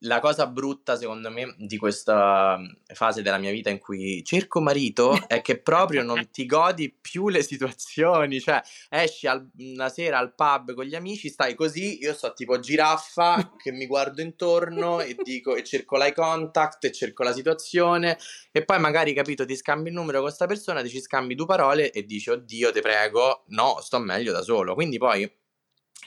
[0.00, 2.59] la cosa brutta, secondo me, di questa
[2.92, 7.28] fase della mia vita in cui cerco marito è che proprio non ti godi più
[7.28, 8.40] le situazioni.
[8.40, 12.59] Cioè, esci al, una sera al pub con gli amici, stai così, io sto tipo
[12.59, 18.18] giraffa che mi guardo intorno e dico e cerco l'eye contact e cerco la situazione.
[18.52, 21.46] E poi magari, capito, ti scambi il numero con questa persona, ti ci scambi due
[21.46, 24.74] parole e dici, oddio, ti prego, no, sto meglio da solo.
[24.74, 25.30] Quindi poi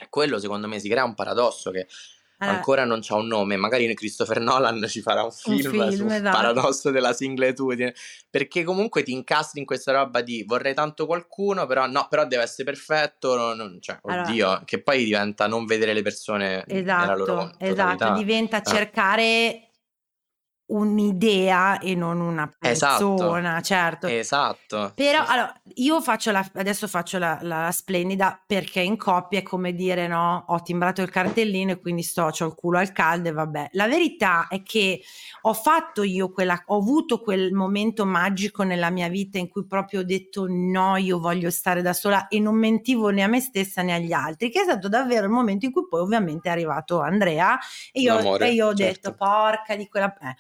[0.10, 1.88] quello secondo me si crea un paradosso che
[2.40, 2.46] eh.
[2.46, 6.12] ancora non c'ha un nome, magari Christopher Nolan ci farà un film, un film sul
[6.12, 6.38] esatto.
[6.38, 7.94] paradosso della singletudine,
[8.30, 12.44] perché comunque ti incastri in questa roba di vorrei tanto qualcuno, però no, però deve
[12.44, 17.16] essere perfetto, non, cioè, oddio, allora, che poi diventa non vedere le persone esatto, nella
[17.16, 18.64] loro Esatto, diventa eh.
[18.64, 19.67] cercare
[20.68, 24.08] un'idea e non una esatto, persona, esatto, certo.
[24.08, 24.92] Esatto.
[24.96, 29.74] Però allora, io faccio la, adesso faccio la, la, splendida perché in coppia è come
[29.74, 33.32] dire no, ho timbrato il cartellino e quindi sto, ho il culo al caldo e
[33.32, 33.70] vabbè.
[33.74, 35.02] La verità è che
[35.42, 40.02] ho fatto io quella, ho avuto quel momento magico nella mia vita in cui proprio
[40.02, 43.82] ho detto no, io voglio stare da sola e non mentivo né a me stessa
[43.84, 47.00] né agli altri, che è stato davvero il momento in cui poi ovviamente è arrivato
[47.00, 47.58] Andrea
[47.94, 48.84] e io, e io ho certo.
[48.84, 50.14] detto porca di quella...
[50.18, 50.36] Eh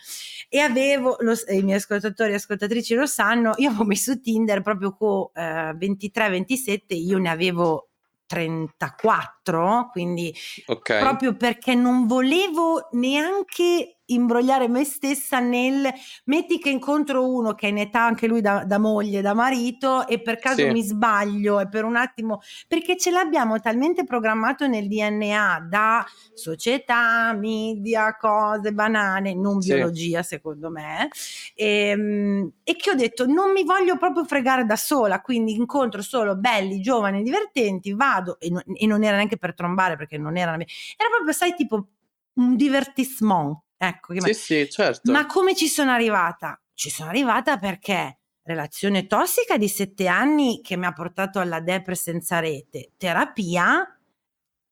[0.49, 4.93] e avevo, lo, i miei ascoltatori e ascoltatrici lo sanno, io avevo messo Tinder proprio
[4.95, 7.89] con eh, 23-27, io ne avevo
[8.27, 10.33] 34, quindi
[10.65, 10.99] okay.
[10.99, 15.91] proprio perché non volevo neanche imbrogliare me stessa nel
[16.25, 20.07] metti che incontro uno che è in età anche lui da, da moglie, da marito
[20.07, 20.71] e per caso sì.
[20.71, 27.33] mi sbaglio e per un attimo perché ce l'abbiamo talmente programmato nel DNA da società,
[27.33, 29.73] media, cose, banane, non sì.
[29.73, 31.09] biologia secondo me
[31.55, 36.01] e, ehm, e che ho detto non mi voglio proprio fregare da sola quindi incontro
[36.01, 40.37] solo belli, giovani, divertenti vado e, no, e non era neanche per trombare perché non
[40.37, 41.87] era era proprio sai tipo
[42.33, 45.11] un divertissement Ecco, sì, sì, certo.
[45.11, 46.59] Ma come ci sono arrivata?
[46.73, 51.95] Ci sono arrivata perché relazione tossica di sette anni che mi ha portato alla depre
[51.95, 53.85] senza rete, terapia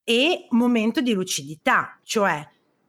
[0.03, 2.47] e momento di lucidità, cioè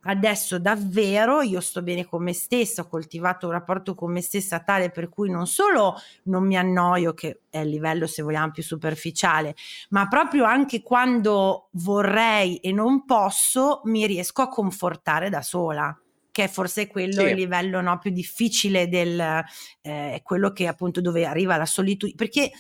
[0.08, 4.60] adesso davvero io sto bene con me stessa, ho coltivato un rapporto con me stessa
[4.60, 8.62] tale per cui non solo non mi annoio, che è il livello se vogliamo più
[8.62, 9.56] superficiale,
[9.90, 15.98] ma proprio anche quando vorrei e non posso mi riesco a confortare da sola
[16.36, 17.28] che è forse quello sì.
[17.28, 19.42] il livello no, più difficile del
[19.80, 22.50] eh, quello che appunto dove arriva la solitudine perché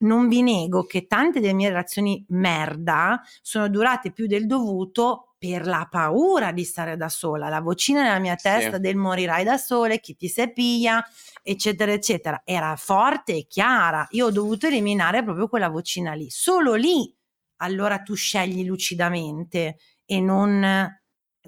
[0.00, 5.66] non vi nego che tante delle mie relazioni merda sono durate più del dovuto per
[5.66, 8.80] la paura di stare da sola, la vocina nella mia testa sì.
[8.80, 11.02] del morirai da sole, chi ti sepiglia,
[11.42, 14.06] eccetera, eccetera, era forte e chiara.
[14.10, 16.28] Io ho dovuto eliminare proprio quella vocina lì.
[16.28, 17.12] Solo lì
[17.56, 20.62] allora tu scegli lucidamente e non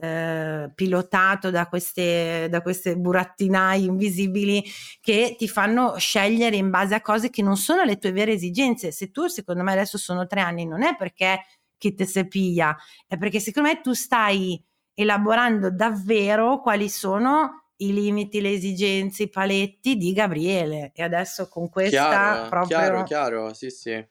[0.01, 4.63] eh, pilotato da queste, da queste burattinai invisibili
[5.01, 8.91] che ti fanno scegliere in base a cose che non sono le tue vere esigenze.
[8.91, 11.45] Se tu, secondo me, adesso sono tre anni, non è perché
[11.79, 12.77] chi te se piglia,
[13.07, 14.63] è perché secondo me tu stai
[14.95, 20.93] elaborando davvero quali sono i limiti, le esigenze, i paletti di Gabriele.
[20.95, 22.79] E adesso con questa chiaro, proprio...
[22.79, 24.07] Chiaro, chiaro, sì, sì.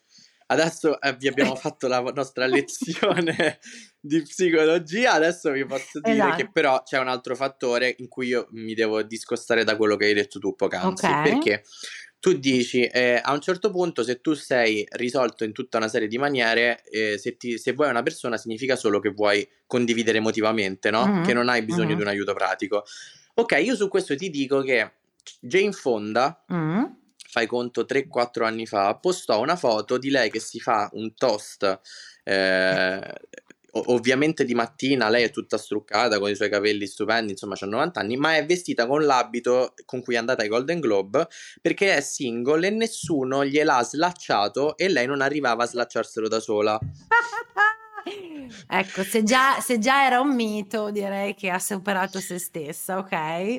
[0.48, 3.60] Adesso eh, vi abbiamo fatto la nostra lezione
[4.00, 6.36] di psicologia, adesso vi posso dire esatto.
[6.36, 10.06] che però c'è un altro fattore in cui io mi devo discostare da quello che
[10.06, 11.24] hai detto tu poc'anzi, okay.
[11.24, 11.64] perché
[12.20, 16.08] tu dici eh, a un certo punto se tu sei risolto in tutta una serie
[16.08, 20.90] di maniere, eh, se, ti, se, vuoi una persona significa solo che vuoi condividere emotivamente,
[20.90, 21.06] no?
[21.06, 21.24] Mm-hmm.
[21.24, 21.96] Che non hai bisogno mm-hmm.
[21.98, 22.86] di un aiuto pratico.
[23.34, 24.92] Ok, io su questo ti dico che
[25.42, 26.46] Jane Fonda...
[26.54, 26.84] Mm-hmm
[27.34, 31.80] fai conto 3-4 anni fa, postò una foto di lei che si fa un toast.
[32.24, 33.14] Eh,
[33.72, 38.00] ovviamente di mattina lei è tutta struccata con i suoi capelli stupendi, insomma ha 90
[38.00, 41.28] anni, ma è vestita con l'abito con cui è andata ai Golden Globe
[41.60, 46.78] perché è single e nessuno gliel'ha slacciato e lei non arrivava a slacciarselo da sola.
[48.68, 53.12] Ecco, se già, se già, era un mito, direi che ha superato se stessa, ok?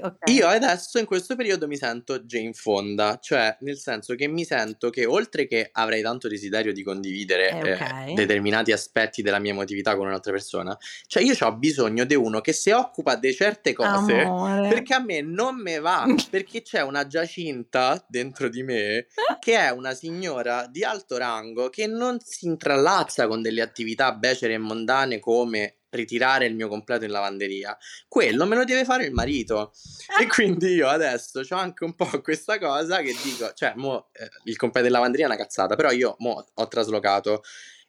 [0.02, 0.34] okay.
[0.34, 4.90] Io adesso in questo periodo mi sento Jane Fonda, cioè nel senso che mi sento
[4.90, 8.12] che oltre che avrei tanto desiderio di condividere eh, okay.
[8.12, 10.76] eh, determinati aspetti della mia emotività con un'altra persona,
[11.06, 14.68] cioè io ho bisogno di uno che si occupa di certe cose Amore.
[14.68, 19.06] perché a me non me va, perché c'è una Giacinta dentro di me
[19.40, 24.54] che è una signora di alto rango che non si intrallazza con delle attività becere
[24.54, 27.76] e mondane come ritirare il mio completo in lavanderia,
[28.08, 29.72] quello me lo deve fare il marito.
[30.20, 34.28] E quindi io adesso ho anche un po' questa cosa che dico, cioè, mo, eh,
[34.44, 37.42] il completo in lavanderia è una cazzata, però io mo, ho traslocato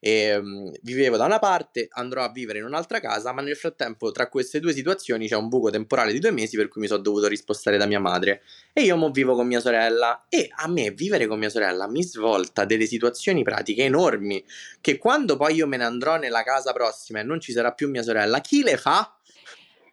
[0.05, 4.11] e, um, vivevo da una parte, andrò a vivere in un'altra casa, ma nel frattempo
[4.11, 7.01] tra queste due situazioni c'è un buco temporale di due mesi per cui mi sono
[7.01, 10.91] dovuto rispostare da mia madre e io mo vivo con mia sorella e a me
[10.91, 14.45] vivere con mia sorella mi svolta delle situazioni pratiche enormi
[14.79, 17.89] che quando poi io me ne andrò nella casa prossima e non ci sarà più
[17.89, 19.09] mia sorella, chi le fa?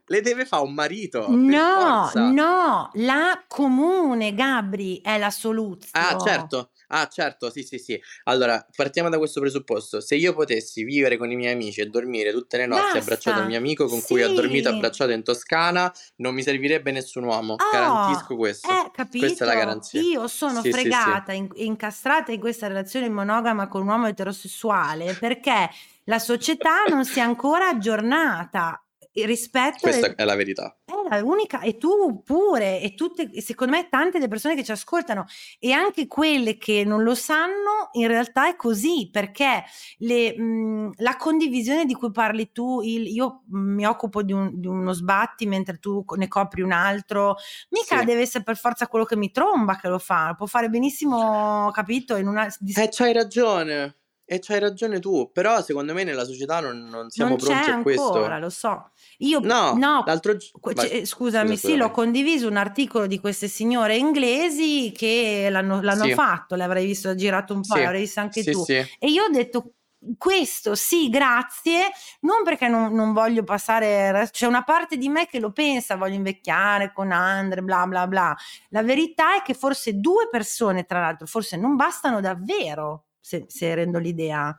[0.05, 1.27] le deve fare un marito.
[1.31, 6.07] No, no, la comune, Gabri, è la soluzione.
[6.07, 6.72] Ah, certo.
[6.95, 8.01] Ah, certo, sì, sì, sì.
[8.25, 10.01] Allora, partiamo da questo presupposto.
[10.01, 12.99] Se io potessi vivere con i miei amici e dormire tutte le notti Basta.
[12.99, 14.07] abbracciato al mio amico con sì.
[14.07, 17.55] cui ho dormito abbracciato in Toscana, non mi servirebbe nessun uomo.
[17.55, 18.69] Oh, Garantisco questo.
[18.69, 19.25] Eh, capito?
[19.25, 20.01] Questa è la garanzia.
[20.03, 21.65] Io sono sì, fregata, sì, sì.
[21.65, 25.71] incastrata in questa relazione monogama con un uomo eterosessuale perché
[26.05, 28.83] la società non si è ancora aggiornata
[29.15, 30.15] rispetto questa alle...
[30.17, 30.77] è la verità.
[30.85, 34.73] È la unica e tu pure e tutte secondo me tante delle persone che ci
[34.73, 35.27] ascoltano
[35.59, 39.65] e anche quelle che non lo sanno in realtà è così perché
[39.99, 44.67] le, mh, la condivisione di cui parli tu il, io mi occupo di, un, di,
[44.67, 47.37] uno sbatti mentre tu ne copri un altro
[47.71, 48.05] mica sì.
[48.05, 52.17] deve essere per forza quello che mi tromba che lo fa può fare benissimo capito
[52.17, 54.02] in una eh c'hai ragione
[54.33, 57.83] e c'hai ragione tu, però secondo me nella società non, non siamo non pronti a
[57.83, 58.15] questo.
[58.15, 58.93] Ancora, lo so.
[59.19, 60.73] Io no, no l'altro giorno.
[60.73, 66.05] Cioè, scusami, scusa, sì, l'ho condiviso un articolo di queste signore inglesi che l'hanno, l'hanno
[66.05, 66.15] sì.
[66.15, 67.83] fatto, l'avrei visto girato un po', sì.
[67.83, 68.65] l'avrei visto anche tu.
[68.67, 69.75] E io ho detto
[70.17, 71.91] questo sì, grazie,
[72.21, 76.15] non perché non, non, voglio passare, c'è una parte di me che lo pensa, voglio
[76.15, 78.35] invecchiare con Andre, bla bla bla.
[78.71, 83.75] La verità è che forse due persone, tra l'altro, forse non bastano davvero se, se
[83.75, 84.55] rendo l'idea.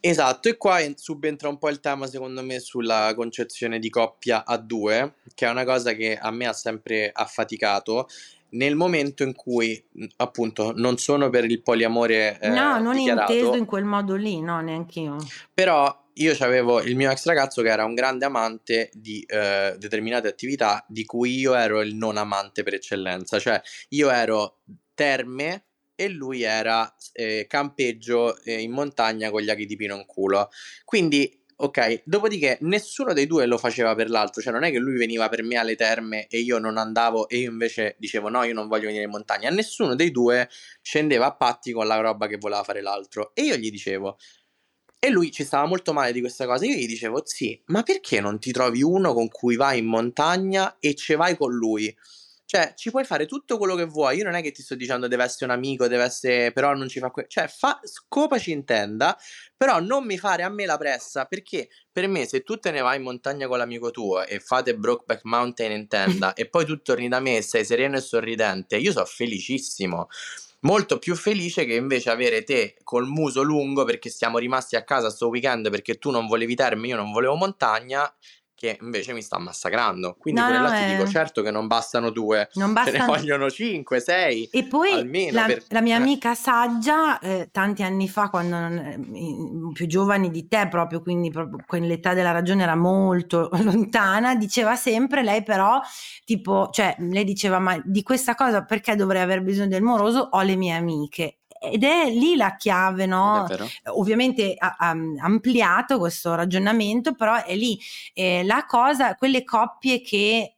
[0.00, 4.56] Esatto, e qua subentra un po' il tema secondo me sulla concezione di coppia a
[4.56, 8.08] due, che è una cosa che a me ha sempre affaticato
[8.50, 9.82] nel momento in cui
[10.16, 14.60] appunto non sono per il poliamore eh, no non inteso in quel modo lì no
[14.60, 15.16] neanche io.
[15.52, 20.28] Però io avevo il mio ex ragazzo che era un grande amante di eh, determinate
[20.28, 23.38] attività di cui io ero il non amante per eccellenza.
[23.38, 24.58] Cioè io ero
[24.94, 25.67] terme
[26.00, 30.48] e lui era eh, campeggio eh, in montagna con gli aghi di pino in culo.
[30.84, 34.96] Quindi Ok, dopodiché nessuno dei due lo faceva per l'altro, cioè non è che lui
[34.96, 38.54] veniva per me alle terme e io non andavo e io invece dicevo no, io
[38.54, 39.50] non voglio venire in montagna.
[39.50, 40.48] Nessuno dei due
[40.80, 44.18] scendeva a patti con la roba che voleva fare l'altro e io gli dicevo
[45.00, 46.64] e lui ci stava molto male di questa cosa.
[46.64, 50.76] Io gli dicevo, sì, ma perché non ti trovi uno con cui vai in montagna
[50.78, 51.92] e ce vai con lui?
[52.50, 54.16] Cioè, ci puoi fare tutto quello che vuoi.
[54.16, 56.50] Io non è che ti sto dicendo deve essere un amico, deve essere.
[56.50, 57.10] però non ci fa.
[57.10, 57.78] Que- cioè, fa...
[57.82, 59.18] scopaci in tenda,
[59.54, 61.26] però non mi fare a me la pressa.
[61.26, 64.74] Perché per me, se tu te ne vai in montagna con l'amico tuo e fate
[64.74, 68.78] Brokeback Mountain in tenda e poi tu torni da me e sei sereno e sorridente,
[68.78, 70.08] io sono felicissimo
[70.60, 75.10] molto più felice che invece avere te col muso lungo perché siamo rimasti a casa
[75.10, 78.12] sto weekend perché tu non volevi terme, io non volevo montagna
[78.58, 80.16] che invece mi sta massacrando.
[80.18, 80.96] Quindi no, là no, ti eh...
[80.96, 82.96] dico, certo che non bastano due, non bastano...
[82.96, 84.48] ce ne vogliono cinque, sei.
[84.50, 85.62] E poi almeno la, per...
[85.68, 86.00] la mia eh.
[86.00, 88.98] amica saggia, eh, tanti anni fa, quando eh,
[89.72, 95.22] più giovani di te, proprio, quindi proprio quell'età della ragione era molto lontana, diceva sempre,
[95.22, 95.80] lei però,
[96.24, 100.30] tipo, cioè, lei diceva, ma di questa cosa perché dovrei aver bisogno del moroso?
[100.32, 103.46] Ho le mie amiche ed è lì la chiave, no?
[103.86, 104.90] Ovviamente ha, ha,
[105.20, 107.78] ampliato questo ragionamento, però è lì
[108.14, 110.54] eh, la cosa, quelle coppie che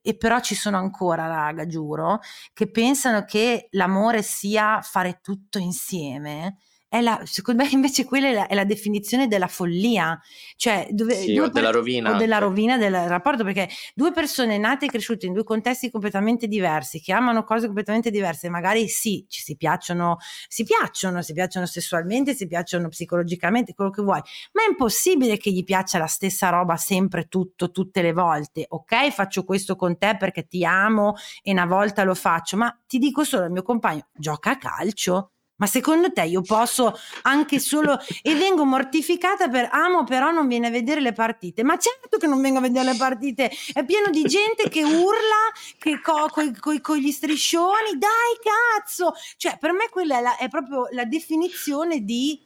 [0.00, 2.20] e però ci sono ancora, raga, giuro,
[2.54, 6.56] che pensano che l'amore sia fare tutto insieme
[6.88, 10.18] è la, secondo me invece quella è la, è la definizione della follia,
[10.56, 12.14] cioè dove, sì, o della rovina.
[12.14, 16.46] O della rovina del rapporto, perché due persone nate e cresciute in due contesti completamente
[16.46, 20.16] diversi, che amano cose completamente diverse, magari sì, ci si piacciono,
[20.48, 24.20] si piacciono, si piacciono sessualmente, si piacciono psicologicamente, quello che vuoi,
[24.52, 29.10] ma è impossibile che gli piaccia la stessa roba sempre, tutto, tutte le volte, ok?
[29.10, 33.24] Faccio questo con te perché ti amo e una volta lo faccio, ma ti dico
[33.24, 38.34] solo al mio compagno, gioca a calcio ma secondo te io posso anche solo e
[38.34, 41.62] vengo mortificata per amo però non viene a vedere le partite.
[41.62, 45.52] Ma certo che non vengo a vedere le partite, è pieno di gente che urla
[45.78, 49.12] che co, coi, coi, con gli striscioni, dai cazzo!
[49.36, 52.40] Cioè, per me quella è, la, è proprio la definizione di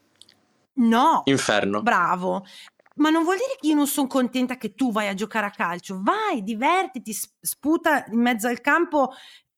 [0.75, 1.23] no.
[1.25, 1.83] Inferno.
[1.83, 2.45] Bravo.
[2.97, 5.51] Ma non vuol dire che io non sono contenta che tu vai a giocare a
[5.51, 6.01] calcio.
[6.03, 9.13] Vai, divertiti, sputa in mezzo al campo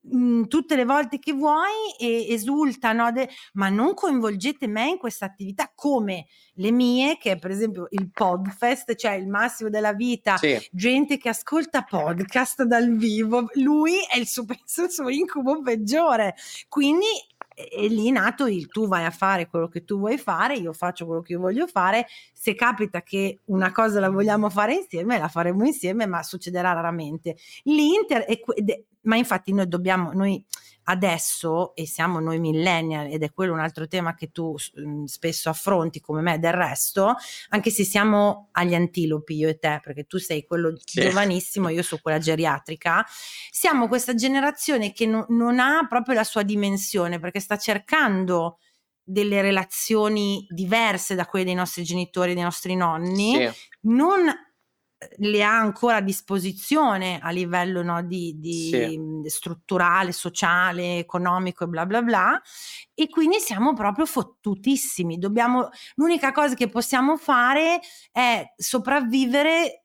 [0.07, 3.11] Mhmm, tutte le volte che vuoi e esulta, no?
[3.11, 7.87] De- ma non coinvolgete me in questa attività come le mie, che è per esempio
[7.91, 10.59] il Podfest, cioè il massimo della vita, sì.
[10.71, 16.35] gente che ascolta podcast dal vivo, lui è il suo, penso, il suo incubo peggiore.
[16.69, 17.07] Quindi
[17.55, 21.07] è lì nato il tu vai a fare quello che tu vuoi fare, io faccio
[21.07, 25.29] quello che io voglio fare, se capita che una cosa la vogliamo fare insieme, la
[25.29, 27.37] faremo insieme, ma succederà raramente.
[27.63, 28.41] L'Inter, è,
[29.03, 30.45] ma infatti noi dobbiamo, noi
[30.85, 35.49] adesso, e siamo noi millennial, ed è quello un altro tema che tu mh, spesso
[35.49, 37.15] affronti come me del resto,
[37.51, 41.01] anche se siamo agli antilopi io e te, perché tu sei quello sì.
[41.01, 43.05] giovanissimo, io sono quella geriatrica,
[43.51, 48.59] siamo questa generazione che no, non ha proprio la sua dimensione, perché sta cercando
[49.07, 53.51] delle relazioni diverse da quelle dei nostri genitori dei nostri nonni, sì.
[53.83, 54.33] non
[55.17, 59.23] le ha ancora a disposizione a livello no, di, di sì.
[59.27, 62.43] strutturale, sociale, economico e bla bla bla
[62.95, 65.19] e quindi siamo proprio fottutissimi.
[65.19, 67.81] Dobbiamo, l'unica cosa che possiamo fare
[68.13, 69.85] è sopravvivere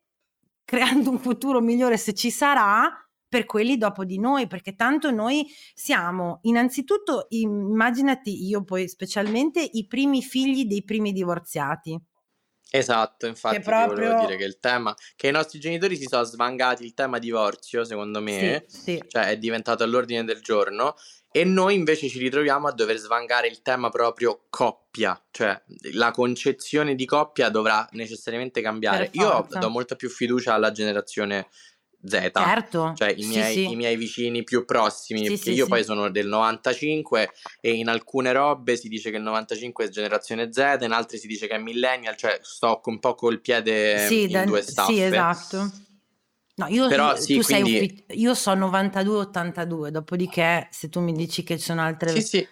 [0.63, 2.89] creando un futuro migliore se ci sarà
[3.27, 9.85] per quelli dopo di noi, perché tanto noi siamo innanzitutto, immaginati io poi specialmente i
[9.85, 11.99] primi figli dei primi divorziati
[12.71, 14.09] Esatto, infatti proprio...
[14.09, 17.83] volevo dire che il tema che i nostri genitori si sono svangati il tema divorzio,
[17.83, 19.03] secondo me, sì, sì.
[19.07, 20.95] cioè è diventato all'ordine del giorno
[21.31, 25.59] e noi invece ci ritroviamo a dover svangare il tema proprio coppia, cioè
[25.93, 29.09] la concezione di coppia dovrà necessariamente cambiare.
[29.13, 31.47] Io do molta più fiducia alla generazione
[32.05, 32.93] Z, certo.
[32.95, 33.71] cioè i miei, sì, sì.
[33.71, 38.31] i miei, vicini più prossimi, sì, perché io poi sono del 95 e in alcune
[38.31, 41.59] robe si dice che il 95 è generazione Z, in altre si dice che è
[41.59, 44.93] millennial, cioè sto un po' col piede in da, due staffe.
[44.93, 45.71] Sì, esatto.
[46.55, 48.03] No, io, Però, sì, tu quindi...
[48.07, 52.09] sei io so 92-82, dopodiché se tu mi dici che ci sono altre...
[52.11, 52.47] Sì, sì.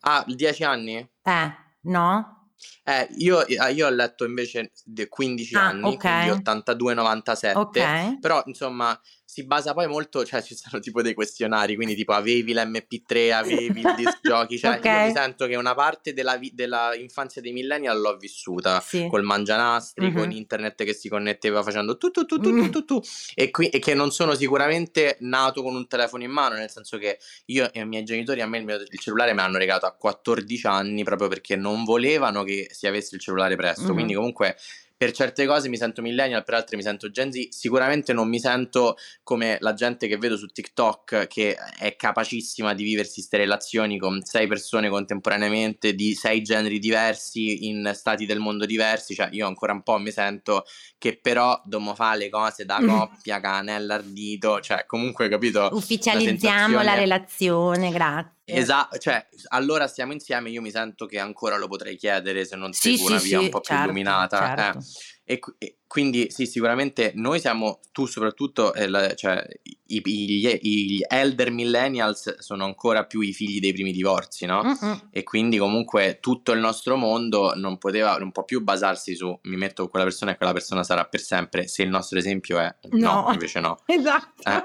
[0.00, 0.96] Ah, 10 anni?
[0.96, 2.35] Eh, no?
[2.84, 4.72] Eh, io, eh, io, ho letto invece
[5.08, 6.28] 15 ah, anni, okay.
[6.28, 8.18] quindi 82-97, okay.
[8.18, 8.98] però insomma
[9.36, 13.80] si basa poi molto, cioè ci sono tipo dei questionari, quindi tipo avevi l'MP3, avevi
[13.80, 15.00] il disc giochi, cioè okay.
[15.00, 19.06] io mi sento che una parte della, vi- della infanzia dei millennial l'ho vissuta sì.
[19.10, 20.16] col mangianastri, mm-hmm.
[20.16, 23.02] con internet che si connetteva facendo tu tu tu tu tu tu, tu
[23.34, 26.96] e, qui, e che non sono sicuramente nato con un telefono in mano, nel senso
[26.96, 29.84] che io e i miei genitori a me il, mio, il cellulare me l'hanno regalato
[29.84, 33.92] a 14 anni proprio perché non volevano che si avesse il cellulare presto, mm-hmm.
[33.92, 34.56] quindi comunque
[34.96, 37.48] per certe cose mi sento millennial, per altre mi sento Gen Z.
[37.50, 42.84] Sicuramente non mi sento come la gente che vedo su TikTok che è capacissima di
[42.84, 48.64] viversi queste relazioni con sei persone contemporaneamente di sei generi diversi in stati del mondo
[48.64, 49.14] diversi.
[49.14, 50.64] Cioè, io ancora un po' mi sento
[50.98, 55.68] che però dobbiamo fare le cose da coppia, canella ardito, cioè comunque capito?
[55.72, 58.35] Ufficializziamo la, la relazione, grazie.
[58.48, 62.72] Esatto, cioè allora stiamo insieme, io mi sento che ancora lo potrei chiedere se non
[62.72, 64.36] sì, seguo sì, una via sì, un po' certo, più illuminata.
[64.36, 64.56] Eh.
[64.56, 64.78] Certo.
[64.78, 64.82] Eh.
[65.28, 69.44] E, e, quindi sì, sicuramente noi siamo, tu soprattutto, eh, la, cioè,
[69.86, 74.62] i, i, gli elder millennials sono ancora più i figli dei primi divorzi, no?
[74.62, 75.08] Mm-mm.
[75.10, 79.56] E quindi comunque tutto il nostro mondo non poteva, non può più basarsi su mi
[79.56, 82.72] metto con quella persona e quella persona sarà per sempre, se il nostro esempio è
[82.90, 83.78] no, no invece no.
[83.86, 84.48] Esatto.
[84.48, 84.62] Eh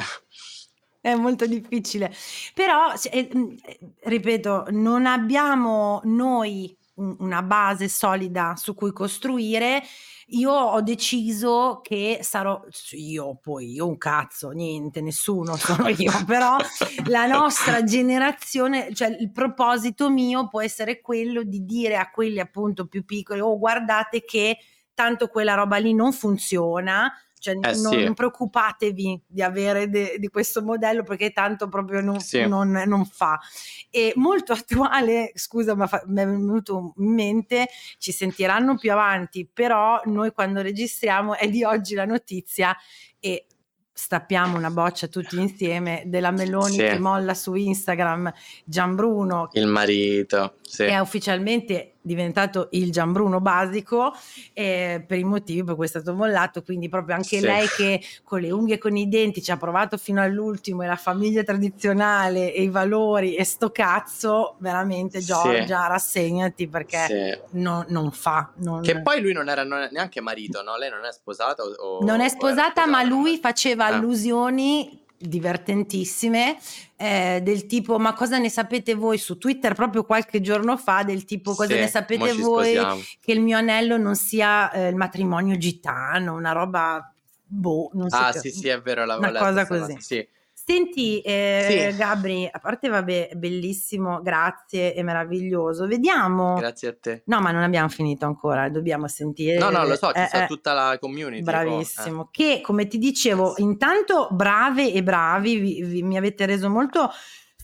[1.11, 2.13] è molto difficile.
[2.53, 3.29] Però, eh,
[4.03, 9.81] ripeto, non abbiamo noi una base solida su cui costruire.
[10.33, 16.55] Io ho deciso che sarò io poi, io un cazzo, niente, nessuno sono io, però
[17.07, 22.85] la nostra generazione, cioè il proposito mio può essere quello di dire a quelli appunto
[22.85, 24.57] più piccoli, oh guardate che
[24.93, 27.11] tanto quella roba lì non funziona,
[27.41, 28.13] cioè, eh, non, sì.
[28.13, 32.47] preoccupatevi di avere de, di questo modello perché tanto proprio non, sì.
[32.47, 33.39] non, non fa.
[33.89, 37.67] E molto attuale, scusa, ma fa, mi è venuto in mente,
[37.97, 42.77] ci sentiranno più avanti, però noi quando registriamo è di oggi la notizia
[43.19, 43.47] e
[43.91, 46.79] stappiamo una boccia tutti insieme della Meloni sì.
[46.79, 48.31] che molla su Instagram
[48.63, 50.83] Gianbruno il marito sì.
[50.83, 54.13] è ufficialmente diventato il Gianbruno basico
[54.53, 57.41] eh, per i motivi per cui è stato mollato quindi proprio anche sì.
[57.41, 60.87] lei che con le unghie e con i denti ci ha provato fino all'ultimo e
[60.87, 65.89] la famiglia tradizionale e i valori e sto cazzo veramente Giorgia sì.
[65.89, 67.59] rassegnati perché sì.
[67.59, 68.81] no, non fa non...
[68.81, 70.77] che poi lui non era neanche marito no?
[70.77, 73.95] lei non è sposata o, non è sposata ma lui faceva ah.
[73.95, 76.57] allusioni divertentissime
[76.95, 79.17] eh, del tipo ma cosa ne sapete voi?
[79.17, 82.75] Su Twitter proprio qualche giorno fa del tipo cosa sì, ne sapete voi
[83.19, 87.13] che il mio anello non sia eh, il matrimonio gitano una roba
[87.45, 89.95] boh non so ah sì sì è vero la una cosa così.
[89.99, 90.27] sì
[90.63, 91.97] Senti, eh, sì.
[91.97, 95.87] Gabri, a parte vabbè, bellissimo, grazie, è meraviglioso.
[95.87, 96.53] Vediamo.
[96.53, 97.23] Grazie a te.
[97.25, 99.57] No, ma non abbiamo finito ancora, dobbiamo sentire.
[99.57, 101.41] No, no, lo so, ci eh, sta eh, tutta la community.
[101.41, 102.29] Bravissimo.
[102.29, 107.09] Che, come ti dicevo, intanto brave e bravi, vi, vi, mi avete reso molto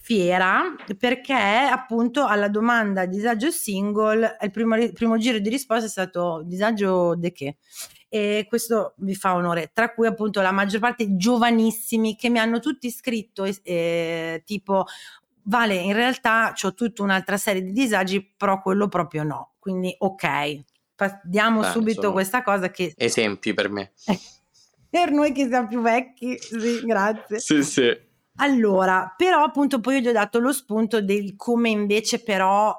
[0.02, 5.89] fiera perché appunto alla domanda disagio single il primo, il primo giro di risposta è
[5.89, 7.58] stato disagio de che
[8.10, 12.60] e questo vi fa onore, tra cui appunto la maggior parte giovanissimi che mi hanno
[12.60, 14.86] tutti scritto eh, tipo
[15.49, 19.53] Vale, in realtà ho tutta un'altra serie di disagi, però quello proprio no.
[19.60, 20.64] Quindi ok,
[21.24, 22.93] diamo Beh, subito questa cosa che...
[22.97, 23.93] Esempi per me.
[24.89, 27.39] per noi che siamo più vecchi, sì, grazie.
[27.39, 28.05] sì, sì.
[28.39, 32.76] Allora, però appunto poi gli ho dato lo spunto del come invece però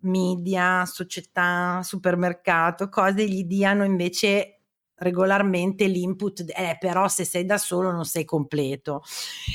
[0.00, 4.57] media, società, supermercato, cose gli diano invece
[4.98, 9.02] regolarmente l'input, eh, però se sei da solo non sei completo.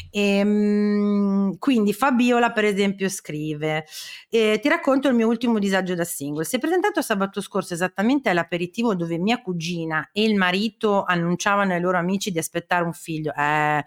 [0.10, 3.86] E, ehm, quindi Fabiola per esempio scrive,
[4.30, 8.30] eh, ti racconto il mio ultimo disagio da single, si è presentato sabato scorso esattamente
[8.30, 13.34] all'aperitivo dove mia cugina e il marito annunciavano ai loro amici di aspettare un figlio,
[13.36, 13.86] eh,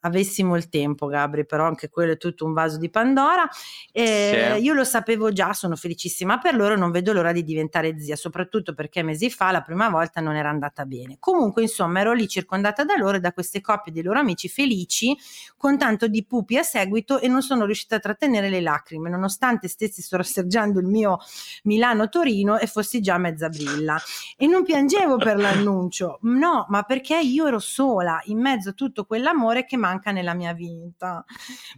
[0.00, 3.48] avessimo il tempo, Gabri, però anche quello è tutto un vaso di Pandora.
[3.92, 4.62] Eh, sì.
[4.62, 8.74] Io lo sapevo già, sono felicissima per loro, non vedo l'ora di diventare zia, soprattutto
[8.74, 11.16] perché mesi fa la prima volta non era andata bene.
[11.18, 15.16] Comunque, insomma, ero lì circondata da loro e da queste coppie di loro amici felici,
[15.56, 19.68] con tanto di pupi a seguito e non sono riuscita a trattenere le lacrime, nonostante
[19.68, 21.18] stessi sorseggiando il mio
[21.64, 24.00] Milano-Torino e fossi già mezza brilla.
[24.36, 29.04] E non piangevo per l'annuncio, no, ma perché io ero sola, in mezzo a tutto
[29.04, 31.24] quell'amore che mi manca nella mia vita.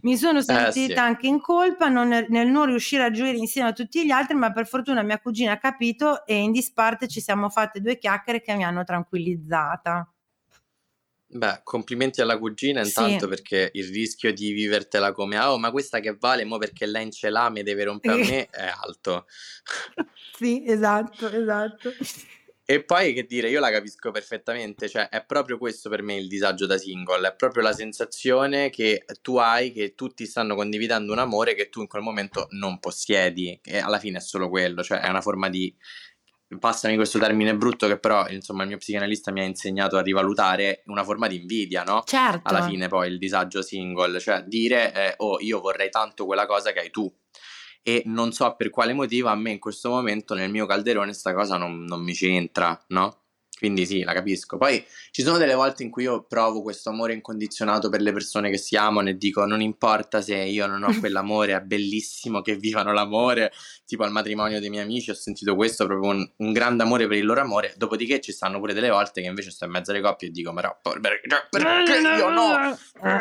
[0.01, 1.01] Mi sono sentita eh, sì.
[1.01, 4.51] anche in colpa non, nel non riuscire a gioire insieme a tutti gli altri, ma
[4.51, 8.55] per fortuna mia cugina ha capito e in disparte ci siamo fatte due chiacchiere che
[8.55, 10.07] mi hanno tranquillizzata.
[11.35, 13.27] Beh, complimenti alla cugina intanto sì.
[13.27, 17.31] perché il rischio di vivertela come oh, ma questa che vale mo perché lei ce
[17.31, 19.25] l'ha, mi deve rompere a me è alto.
[20.37, 21.91] sì, esatto, esatto.
[22.65, 26.29] E poi che dire, io la capisco perfettamente, cioè è proprio questo per me il
[26.29, 31.19] disagio da single, è proprio la sensazione che tu hai che tutti stanno condividendo un
[31.19, 34.99] amore che tu in quel momento non possiedi, e alla fine è solo quello, cioè
[34.99, 35.75] è una forma di
[36.59, 40.83] passami questo termine brutto che però insomma il mio psicanalista mi ha insegnato a rivalutare
[40.85, 42.03] una forma di invidia, no?
[42.05, 42.47] Certo.
[42.47, 46.71] Alla fine poi il disagio single, cioè dire eh, oh io vorrei tanto quella cosa
[46.71, 47.11] che hai tu
[47.83, 51.33] e non so per quale motivo a me in questo momento nel mio calderone sta
[51.33, 53.22] cosa non, non mi c'entra, no?
[53.63, 54.57] Quindi sì, la capisco.
[54.57, 58.49] Poi ci sono delle volte in cui io provo questo amore incondizionato per le persone
[58.49, 62.57] che si amano e dico non importa se io non ho quell'amore, è bellissimo che
[62.57, 63.53] vivano l'amore,
[63.85, 67.15] tipo al matrimonio dei miei amici ho sentito questo, proprio un, un grande amore per
[67.15, 70.01] il loro amore, dopodiché ci stanno pure delle volte che invece sto in mezzo alle
[70.01, 72.77] coppie e dico ma no, perché, perché io no?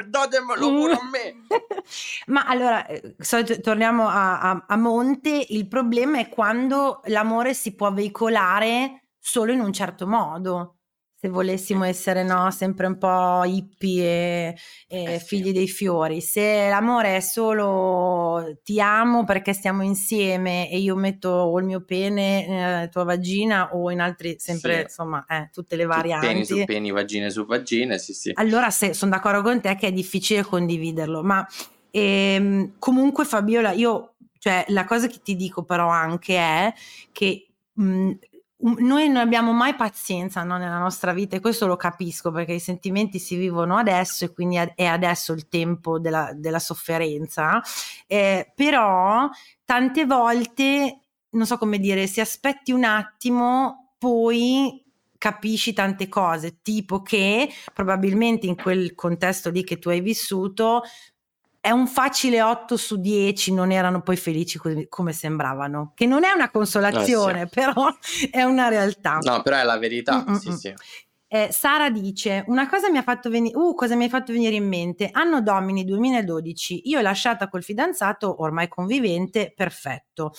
[0.08, 1.46] Datemelo pure a me!
[2.26, 3.14] ma allora, eh,
[3.60, 9.60] torniamo a, a, a monte, il problema è quando l'amore si può veicolare solo in
[9.60, 10.78] un certo modo.
[11.22, 14.56] Se volessimo essere no, sempre un po' hippie e,
[14.88, 20.78] e eh figli dei fiori, se l'amore è solo ti amo perché stiamo insieme e
[20.78, 24.82] io metto il mio pene nella tua vagina o in altri, sempre sì.
[24.82, 26.26] insomma, eh, tutte le varianti.
[26.26, 28.32] Peni su peni, vagine su vagine, sì, sì.
[28.34, 31.46] Allora, se, sono d'accordo con te che è difficile condividerlo, ma
[31.92, 36.74] ehm, comunque Fabiola, io, cioè, la cosa che ti dico però anche è
[37.12, 38.10] che mh,
[38.62, 42.60] noi non abbiamo mai pazienza no, nella nostra vita e questo lo capisco perché i
[42.60, 47.60] sentimenti si vivono adesso e quindi è adesso il tempo della, della sofferenza,
[48.06, 49.28] eh, però
[49.64, 51.00] tante volte,
[51.30, 54.80] non so come dire, se aspetti un attimo, poi
[55.18, 60.82] capisci tante cose, tipo che probabilmente in quel contesto lì che tu hai vissuto
[61.62, 66.24] è un facile 8 su 10, non erano poi felici come, come sembravano, che non
[66.24, 67.54] è una consolazione, eh, sì.
[67.54, 67.86] però
[68.32, 69.18] è una realtà.
[69.20, 70.34] No, però è la verità, Mm-mm.
[70.34, 70.74] sì, sì.
[71.28, 73.56] Eh, Sara dice: Una cosa mi ha fatto venire.
[73.56, 75.08] Uh, cosa mi hai fatto venire in mente?
[75.12, 76.88] Anno Domini 2012.
[76.88, 80.32] Io ho lasciata col fidanzato ormai convivente, perfetto.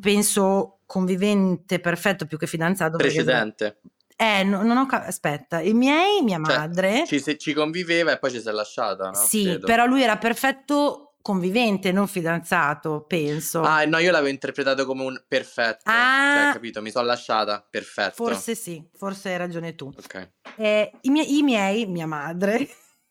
[0.00, 2.96] Penso convivente, perfetto più che fidanzato.
[2.96, 3.78] Precedente.
[4.16, 5.10] Eh, no, non ho capito.
[5.10, 7.04] Aspetta, i miei, mia cioè, madre.
[7.06, 9.14] Ci, se, ci, conviveva e poi ci si è lasciata, no?
[9.14, 9.66] Sì, Credo.
[9.66, 13.62] però lui era perfetto convivente, non fidanzato, penso.
[13.62, 15.82] Ah, no, io l'avevo interpretato come un perfetto.
[15.84, 16.80] Cioè, ah, cioè, capito?
[16.80, 18.14] Mi sono lasciata, perfetto.
[18.14, 19.92] Forse sì, forse hai ragione tu.
[19.94, 20.30] Ok.
[20.56, 22.68] Eh, i, miei, I miei, mia madre.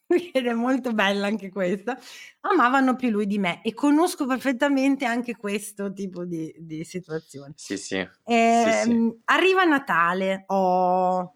[0.34, 1.98] ed è molto bella anche questa,
[2.42, 7.54] amavano più lui di me e conosco perfettamente anche questo tipo di, di situazione.
[7.56, 7.98] Sì, sì.
[7.98, 8.92] Eh, sì, sì.
[8.92, 11.34] Ehm, arriva Natale, oh,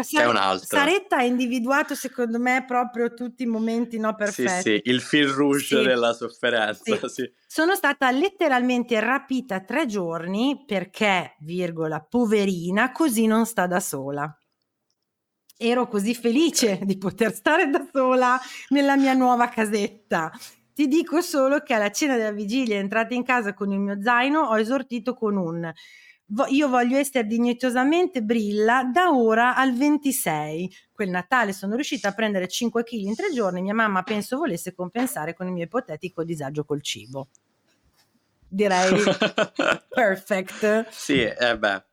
[0.00, 0.66] Sar- è un altro.
[0.66, 4.48] Saretta ha individuato secondo me proprio tutti i momenti no perfetti.
[4.48, 5.84] Sì, sì, il fil rouge sì.
[5.84, 6.82] della sofferenza.
[6.82, 7.08] Sì.
[7.08, 7.32] Sì.
[7.46, 14.36] Sono stata letteralmente rapita tre giorni perché, virgola, poverina, così non sta da sola
[15.56, 18.38] ero così felice di poter stare da sola
[18.68, 20.30] nella mia nuova casetta.
[20.74, 24.40] Ti dico solo che alla cena della vigilia, entrata in casa con il mio zaino,
[24.40, 25.72] ho esortito con un
[26.48, 30.70] io voglio essere dignitosamente brilla da ora al 26.
[30.92, 33.62] Quel Natale sono riuscita a prendere 5 kg in tre giorni.
[33.62, 37.28] Mia mamma penso volesse compensare con il mio ipotetico disagio col cibo.
[38.48, 39.02] Direi
[39.88, 40.88] perfect.
[40.90, 41.84] Sì, eh beh,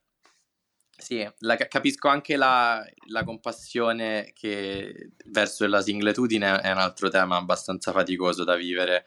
[1.04, 7.36] sì, la, capisco anche la, la, compassione che verso la singletudine è un altro tema
[7.38, 9.06] abbastanza faticoso da vivere.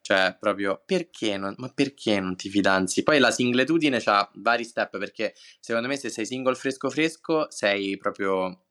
[0.00, 3.02] Cioè, proprio perché non, ma perché non ti fidanzi?
[3.02, 7.96] Poi la singletudine ha vari step perché secondo me se sei single fresco fresco sei
[7.96, 8.63] proprio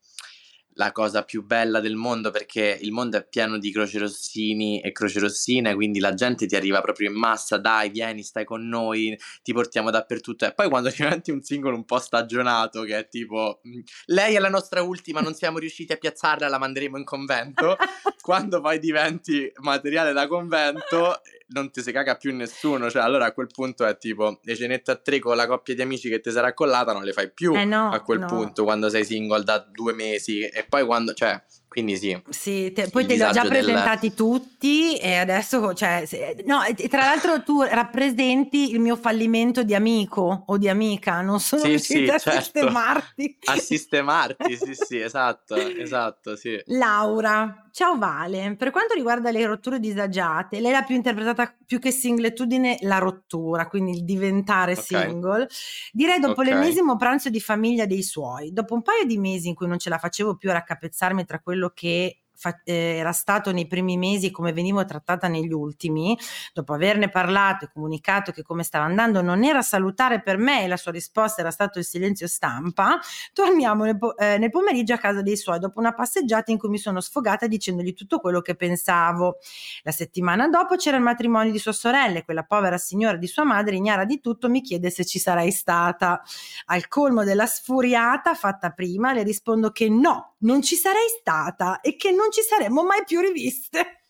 [0.75, 5.75] la cosa più bella del mondo perché il mondo è pieno di crocerossini e crocerossine,
[5.75, 9.91] quindi la gente ti arriva proprio in massa, dai, vieni, stai con noi, ti portiamo
[9.91, 10.45] dappertutto.
[10.45, 14.39] E poi quando diventi un singolo un po' stagionato, che è tipo, mm, lei è
[14.39, 17.75] la nostra ultima, non siamo riusciti a piazzarla, la manderemo in convento,
[18.21, 21.21] quando poi diventi materiale da convento
[21.53, 24.91] non ti si caga più nessuno, cioè allora a quel punto è tipo le cenette
[24.91, 27.55] a tre con la coppia di amici che ti sarà collata non le fai più
[27.55, 28.27] eh no, a quel no.
[28.27, 31.41] punto quando sei single da due mesi e poi quando, cioè
[31.73, 32.21] quindi sì.
[32.29, 34.15] Sì, te, poi te li ho già presentati del...
[34.15, 40.43] tutti e adesso, cioè, se, no, tra l'altro tu rappresenti il mio fallimento di amico
[40.45, 42.41] o di amica, non sono sì, riuscita sì, a certo.
[42.41, 43.37] sistemarti.
[43.45, 46.61] A sistemarti, sì, sì, esatto, esatto, sì.
[46.67, 51.89] Laura, ciao Vale, per quanto riguarda le rotture disagiate, lei l'ha più interpretata più che
[51.89, 54.83] singletudine la rottura, quindi il diventare okay.
[54.83, 55.47] single.
[55.91, 56.53] Direi dopo okay.
[56.53, 59.89] l'ennesimo pranzo di famiglia dei suoi, dopo un paio di mesi in cui non ce
[59.89, 64.29] la facevo più a raccapezzarmi tra quello che fa- eh, era stato nei primi mesi
[64.29, 66.17] come venivo trattata negli ultimi,
[66.53, 70.67] dopo averne parlato e comunicato che come stava andando non era salutare per me e
[70.67, 72.99] la sua risposta era stato il silenzio stampa,
[73.31, 76.69] torniamo nel, po- eh, nel pomeriggio a casa dei suoi dopo una passeggiata in cui
[76.69, 79.37] mi sono sfogata dicendogli tutto quello che pensavo.
[79.83, 83.43] La settimana dopo c'era il matrimonio di sua sorella e quella povera signora di sua
[83.45, 86.21] madre, ignara di tutto, mi chiede se ci sarei stata.
[86.65, 91.95] Al colmo della sfuriata fatta prima, le rispondo che no, non ci sarei stata e
[91.95, 94.02] che non ci saremmo mai più riviste.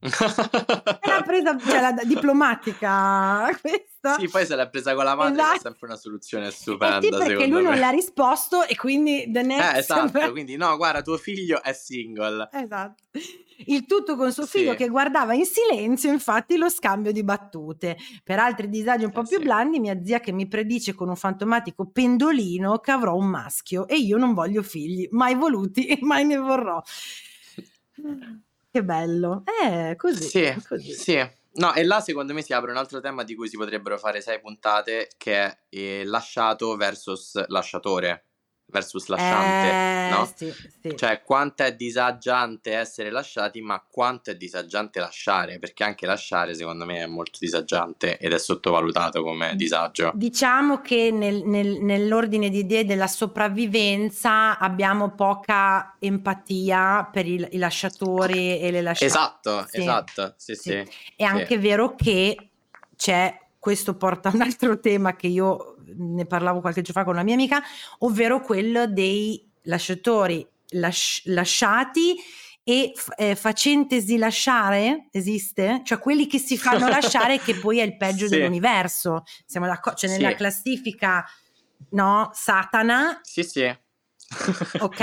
[0.00, 4.16] L'ha presa, cioè la diplomatica questa.
[4.18, 5.56] Sì, poi se l'ha presa con la madre esatto.
[5.56, 6.98] è sempre una soluzione stupenda.
[6.98, 7.70] Eh sì, perché lui me.
[7.70, 9.74] non l'ha risposto e quindi the next...
[9.74, 10.30] Eh, esatto, sempre...
[10.30, 12.48] quindi no, guarda, tuo figlio è single.
[12.52, 13.02] Esatto.
[13.66, 14.76] Il tutto con suo figlio sì.
[14.76, 17.96] che guardava in silenzio, infatti, lo scambio di battute.
[18.22, 19.42] Per altri disagi un po' eh, più sì.
[19.42, 23.96] blandi, mia zia che mi predice con un fantomatico pendolino che avrò un maschio e
[23.96, 26.80] io non voglio figli, mai voluti e mai ne vorrò.
[28.70, 29.44] Che bello.
[29.62, 30.28] Eh, così.
[30.28, 30.92] Sì, così.
[30.92, 31.30] sì.
[31.54, 34.20] No, e là secondo me si apre un altro tema di cui si potrebbero fare
[34.20, 38.27] sei puntate, che è eh, lasciato versus lasciatore
[38.70, 40.30] versus lasciante, eh, no?
[40.34, 40.96] Sì, sì.
[40.96, 46.84] Cioè, quanto è disagiante essere lasciati, ma quanto è disagiante lasciare, perché anche lasciare secondo
[46.84, 50.12] me è molto disagiante ed è sottovalutato come disagio.
[50.14, 57.58] Diciamo che nel, nel, nell'ordine di idee della sopravvivenza abbiamo poca empatia per i, i
[57.58, 59.06] lasciatori e le lasciate.
[59.06, 59.80] Esatto, sì.
[59.80, 60.86] esatto, sì, sì.
[61.16, 62.50] È anche vero che
[62.96, 67.14] c'è, questo porta a un altro tema che io ne parlavo qualche giorno fa con
[67.14, 67.62] una mia amica,
[67.98, 72.16] ovvero quello dei lasciatori lasci- lasciati
[72.62, 75.80] e eh, facentesi lasciare esiste?
[75.84, 78.36] Cioè quelli che si fanno lasciare che poi è il peggio sì.
[78.36, 79.24] dell'universo.
[79.46, 79.98] Siamo d'accordo?
[79.98, 80.34] Cioè nella sì.
[80.34, 81.24] classifica,
[81.90, 82.30] no?
[82.34, 83.20] Satana.
[83.22, 83.64] Sì, sì.
[84.80, 85.00] ok.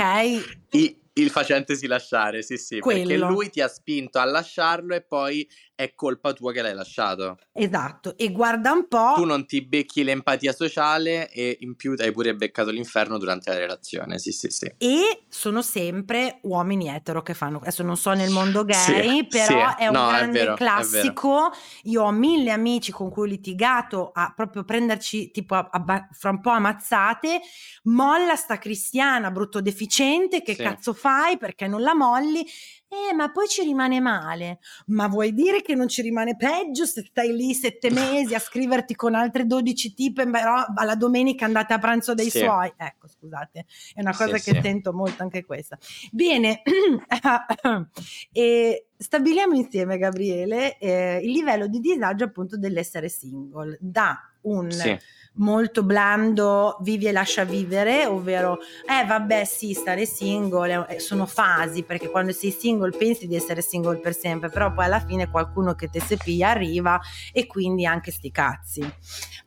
[0.70, 3.08] I, il facentesi lasciare, sì, sì, Quello.
[3.08, 7.38] perché lui ti ha spinto a lasciarlo e poi è colpa tua che l'hai lasciato.
[7.52, 9.12] Esatto, e guarda un po'.
[9.14, 13.58] Tu non ti becchi l'empatia sociale e in più hai pure beccato l'inferno durante la
[13.58, 14.72] relazione, sì, sì, sì.
[14.78, 19.68] E sono sempre uomini etero che fanno, adesso non so nel mondo gay, sì, però
[19.70, 19.82] sì.
[19.82, 21.52] è un no, grande è vero, classico.
[21.82, 26.30] Io ho mille amici con cui ho litigato a proprio prenderci tipo a, a, fra
[26.30, 27.40] un po' ammazzate,
[27.84, 30.62] molla sta cristiana brutto deficiente, che sì.
[30.62, 32.46] cazzo fai perché non la molli?
[32.88, 34.60] Eh, ma poi ci rimane male.
[34.86, 38.94] Ma vuoi dire che non ci rimane peggio se stai lì sette mesi a scriverti
[38.94, 42.38] con altre 12 tipe, però alla domenica andate a pranzo dei sì.
[42.38, 42.72] suoi?
[42.76, 44.60] Ecco, scusate, è una cosa sì, che sì.
[44.62, 45.76] sento molto anche questa.
[46.12, 46.62] Bene,
[48.32, 54.70] e stabiliamo insieme, Gabriele, eh, il livello di disagio appunto dell'essere single da un...
[54.70, 54.98] Sì
[55.36, 58.58] molto blando vivi e lascia vivere, ovvero
[58.88, 63.62] eh vabbè sì, stare single eh, sono fasi, perché quando sei single pensi di essere
[63.62, 67.00] single per sempre, però poi alla fine qualcuno che te sepiglia arriva
[67.32, 68.92] e quindi anche sti cazzi.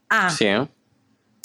[0.07, 0.67] Ah, sì.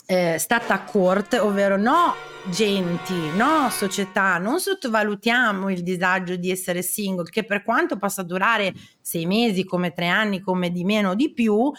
[0.06, 2.14] Eh, stata a court, ovvero no
[2.50, 8.74] genti, no società, non sottovalutiamo il disagio di essere single, che per quanto possa durare
[9.00, 11.72] sei mesi, come tre anni, come di meno o di più,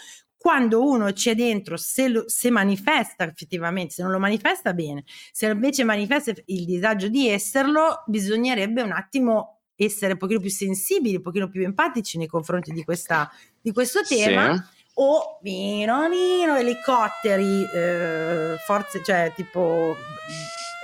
[0.46, 5.46] quando uno c'è dentro, se, lo, se, manifesta effettivamente, se non lo manifesta bene, se
[5.46, 11.22] invece manifesta il disagio di esserlo, bisognerebbe un attimo essere un pochino più sensibili, un
[11.22, 13.28] pochino più empatici nei confronti di, questa,
[13.60, 14.54] di questo tema.
[14.54, 14.74] Sì.
[14.98, 19.96] O vino, vino, elicotteri, eh, forze, cioè tipo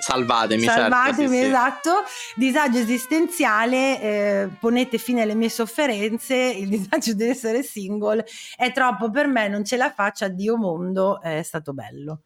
[0.03, 1.91] Salvatemi, Salvatemi, certo, sì, esatto.
[2.07, 2.41] Sì.
[2.41, 8.27] Disagio esistenziale, eh, ponete fine alle mie sofferenze, il disagio di essere single
[8.57, 12.25] è troppo per me, non ce la faccio, addio mondo, è stato bello.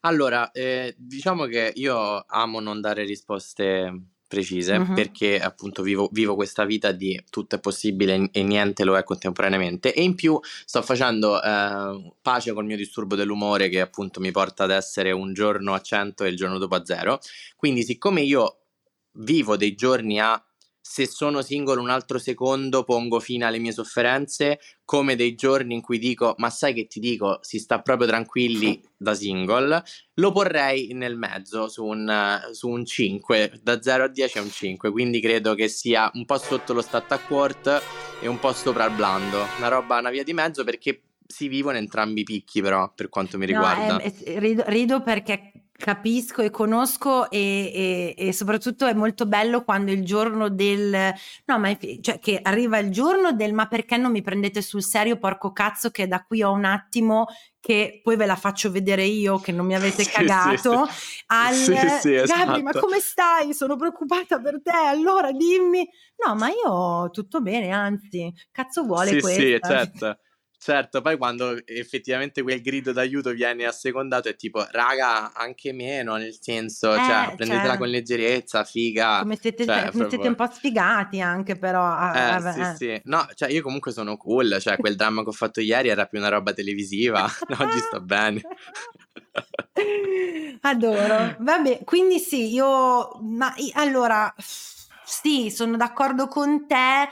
[0.00, 4.94] Allora, eh, diciamo che io amo non dare risposte precise uh-huh.
[4.94, 9.94] perché appunto vivo, vivo, questa vita di tutto è possibile e niente lo è contemporaneamente
[9.94, 14.64] e in più sto facendo eh, pace col mio disturbo dell'umore che appunto mi porta
[14.64, 17.20] ad essere un giorno a 100 e il giorno dopo a 0
[17.56, 18.58] quindi siccome io
[19.18, 20.42] vivo dei giorni a
[20.86, 25.80] se sono singolo un altro secondo pongo fine alle mie sofferenze, come dei giorni in
[25.80, 29.82] cui dico ma sai che ti dico, si sta proprio tranquilli da single,
[30.12, 34.50] lo porrei nel mezzo su un, su un 5, da 0 a 10 è un
[34.50, 37.82] 5, quindi credo che sia un po' sotto lo stat a quart
[38.20, 41.78] e un po' sopra il blando, una roba, una via di mezzo perché si vivono
[41.78, 43.94] entrambi i picchi però per quanto mi riguarda.
[43.94, 49.64] No, è, rido, rido perché Capisco e conosco e, e, e, soprattutto è molto bello
[49.64, 51.12] quando il giorno del...
[51.46, 55.18] No, ma cioè che arriva il giorno del ma perché non mi prendete sul serio,
[55.18, 57.26] porco cazzo, che da qui ho un attimo
[57.58, 61.22] che poi ve la faccio vedere io che non mi avete cagato, sì, sì.
[61.26, 62.44] al sì, sì, esatto.
[62.44, 63.52] Gabri ma come stai?
[63.52, 65.88] Sono preoccupata per te, allora dimmi.
[66.24, 69.40] No, ma io tutto bene, anzi, cazzo vuole sì, questa.
[69.40, 70.18] Sì, certo.
[70.64, 76.38] Certo, poi quando effettivamente quel grido d'aiuto viene assecondato è tipo, raga, anche meno, nel
[76.40, 79.18] senso, eh, cioè, prendetela cioè, con leggerezza, figa.
[79.18, 81.84] Come siete, cioè, come siete un po' sfigati anche però.
[81.84, 82.74] Ah, eh, sì, eh.
[82.76, 82.98] sì.
[83.04, 86.18] No, cioè io comunque sono cool, cioè quel dramma che ho fatto ieri era più
[86.18, 87.24] una roba televisiva,
[87.58, 88.40] oggi sto bene.
[90.62, 91.36] Adoro.
[91.40, 93.18] Vabbè, quindi sì, io...
[93.20, 97.10] Ma allora, sì, sono d'accordo con te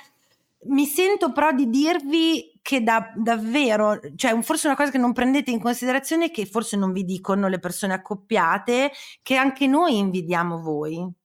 [0.64, 5.50] mi sento però di dirvi che da, davvero, cioè forse una cosa che non prendete
[5.50, 10.60] in considerazione è che forse non vi dicono le persone accoppiate che anche noi invidiamo
[10.60, 11.20] voi.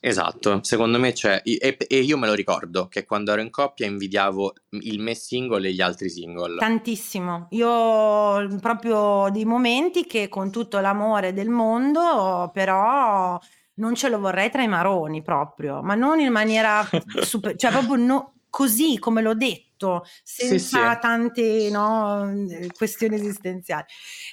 [0.00, 3.86] Esatto, secondo me c'è, e, e, io me lo ricordo che quando ero in coppia
[3.86, 4.52] invidiavo
[4.82, 6.58] il me single e gli altri single.
[6.58, 13.38] Tantissimo, io proprio dei momenti che con tutto l'amore del mondo, però
[13.74, 16.86] non ce lo vorrei tra i maroni proprio, ma non in maniera
[17.22, 20.98] super, cioè proprio no, così come l'ho detto, senza sì, sì.
[20.98, 22.32] tante no,
[22.74, 23.84] questioni esistenziali.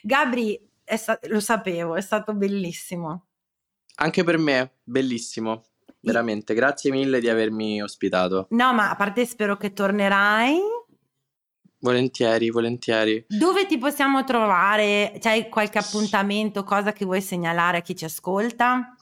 [0.02, 3.26] Gabri, sta- lo sapevo, è stato bellissimo.
[3.96, 5.66] Anche per me, bellissimo.
[6.00, 8.48] Veramente, grazie mille di avermi ospitato.
[8.52, 10.58] No, ma a parte spero che tornerai.
[11.80, 13.26] Volentieri, volentieri.
[13.28, 15.18] Dove ti possiamo trovare?
[15.20, 18.96] C'hai qualche appuntamento, cosa che vuoi segnalare a chi ci ascolta?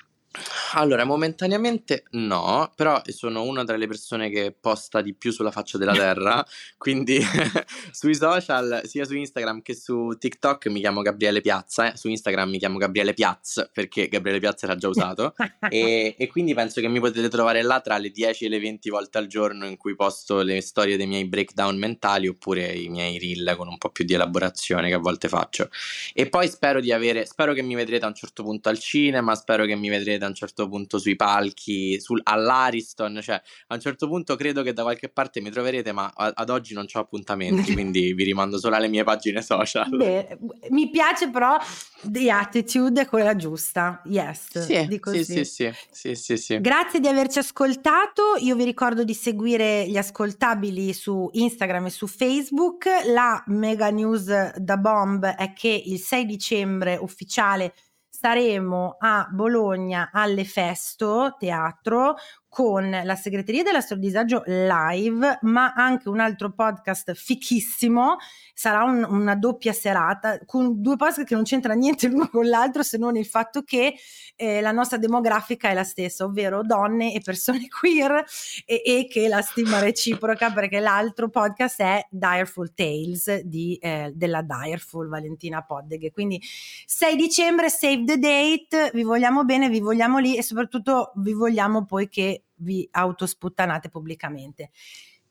[0.74, 5.78] Allora, momentaneamente no, però sono una tra le persone che posta di più sulla faccia
[5.78, 6.46] della terra,
[6.78, 7.20] quindi
[7.92, 11.98] sui social, sia su Instagram che su TikTok mi chiamo Gabriele Piazza, eh.
[11.98, 15.34] su Instagram mi chiamo Gabriele Piaz perché Gabriele Piazza era già usato
[15.70, 18.90] e, e, quindi penso che mi potete trovare là tra le 10 e le 20
[18.90, 23.20] volte al giorno in cui posto le storie dei miei breakdown mentali oppure i miei
[23.20, 25.70] reel con un po' più di elaborazione che a volte faccio.
[26.14, 29.36] E poi spero di avere, spero che mi vedrete a un certo punto al cinema,
[29.36, 33.80] spero che mi vedrete a un certo punto sui palchi, sul, all'Ariston, cioè a un
[33.80, 37.00] certo punto credo che da qualche parte mi troverete, ma a, ad oggi non ho
[37.00, 39.90] appuntamenti, quindi vi rimando solo alle mie pagine social.
[39.90, 40.38] Beh,
[40.70, 41.58] mi piace però
[42.02, 44.60] The Attitude è quella giusta, yes.
[44.60, 46.62] Sì, sì, sì, sì, sì, sì, sì.
[46.62, 52.08] Grazie di averci ascoltato, io vi ricordo di seguire gli ascoltabili su Instagram e su
[52.08, 57.74] Facebook, la mega news da bomb è che il 6 dicembre ufficiale
[58.22, 62.18] staremo a Bologna alle Festo Teatro
[62.52, 68.18] con la segreteria della Storia Disagio live, ma anche un altro podcast fichissimo.
[68.54, 72.84] Sarà un, una doppia serata con due podcast che non c'entra niente l'uno con l'altro,
[72.84, 73.96] se non il fatto che
[74.36, 78.22] eh, la nostra demografica è la stessa, ovvero donne e persone queer,
[78.66, 84.42] e, e che la stima reciproca, perché l'altro podcast è Direful Tales di, eh, della
[84.42, 86.12] Direful Valentina Poddeghe.
[86.12, 86.38] Quindi
[86.86, 91.86] 6 dicembre, save the date, vi vogliamo bene, vi vogliamo lì e soprattutto vi vogliamo
[91.86, 94.72] poi che vi autosputtanate pubblicamente.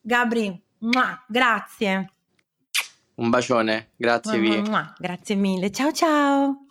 [0.01, 2.13] Gabri, muah, grazie.
[3.15, 5.71] Un bacione, grazie muah, muah, grazie mille.
[5.71, 6.67] Ciao ciao.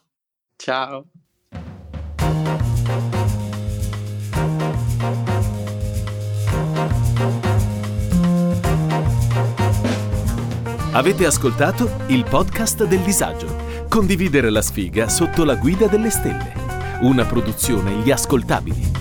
[0.56, 1.06] Ciao.
[10.92, 13.86] Avete ascoltato il podcast del disagio.
[13.88, 16.52] Condividere la sfiga sotto la guida delle stelle.
[17.02, 18.99] Una produzione Gli Ascoltabili.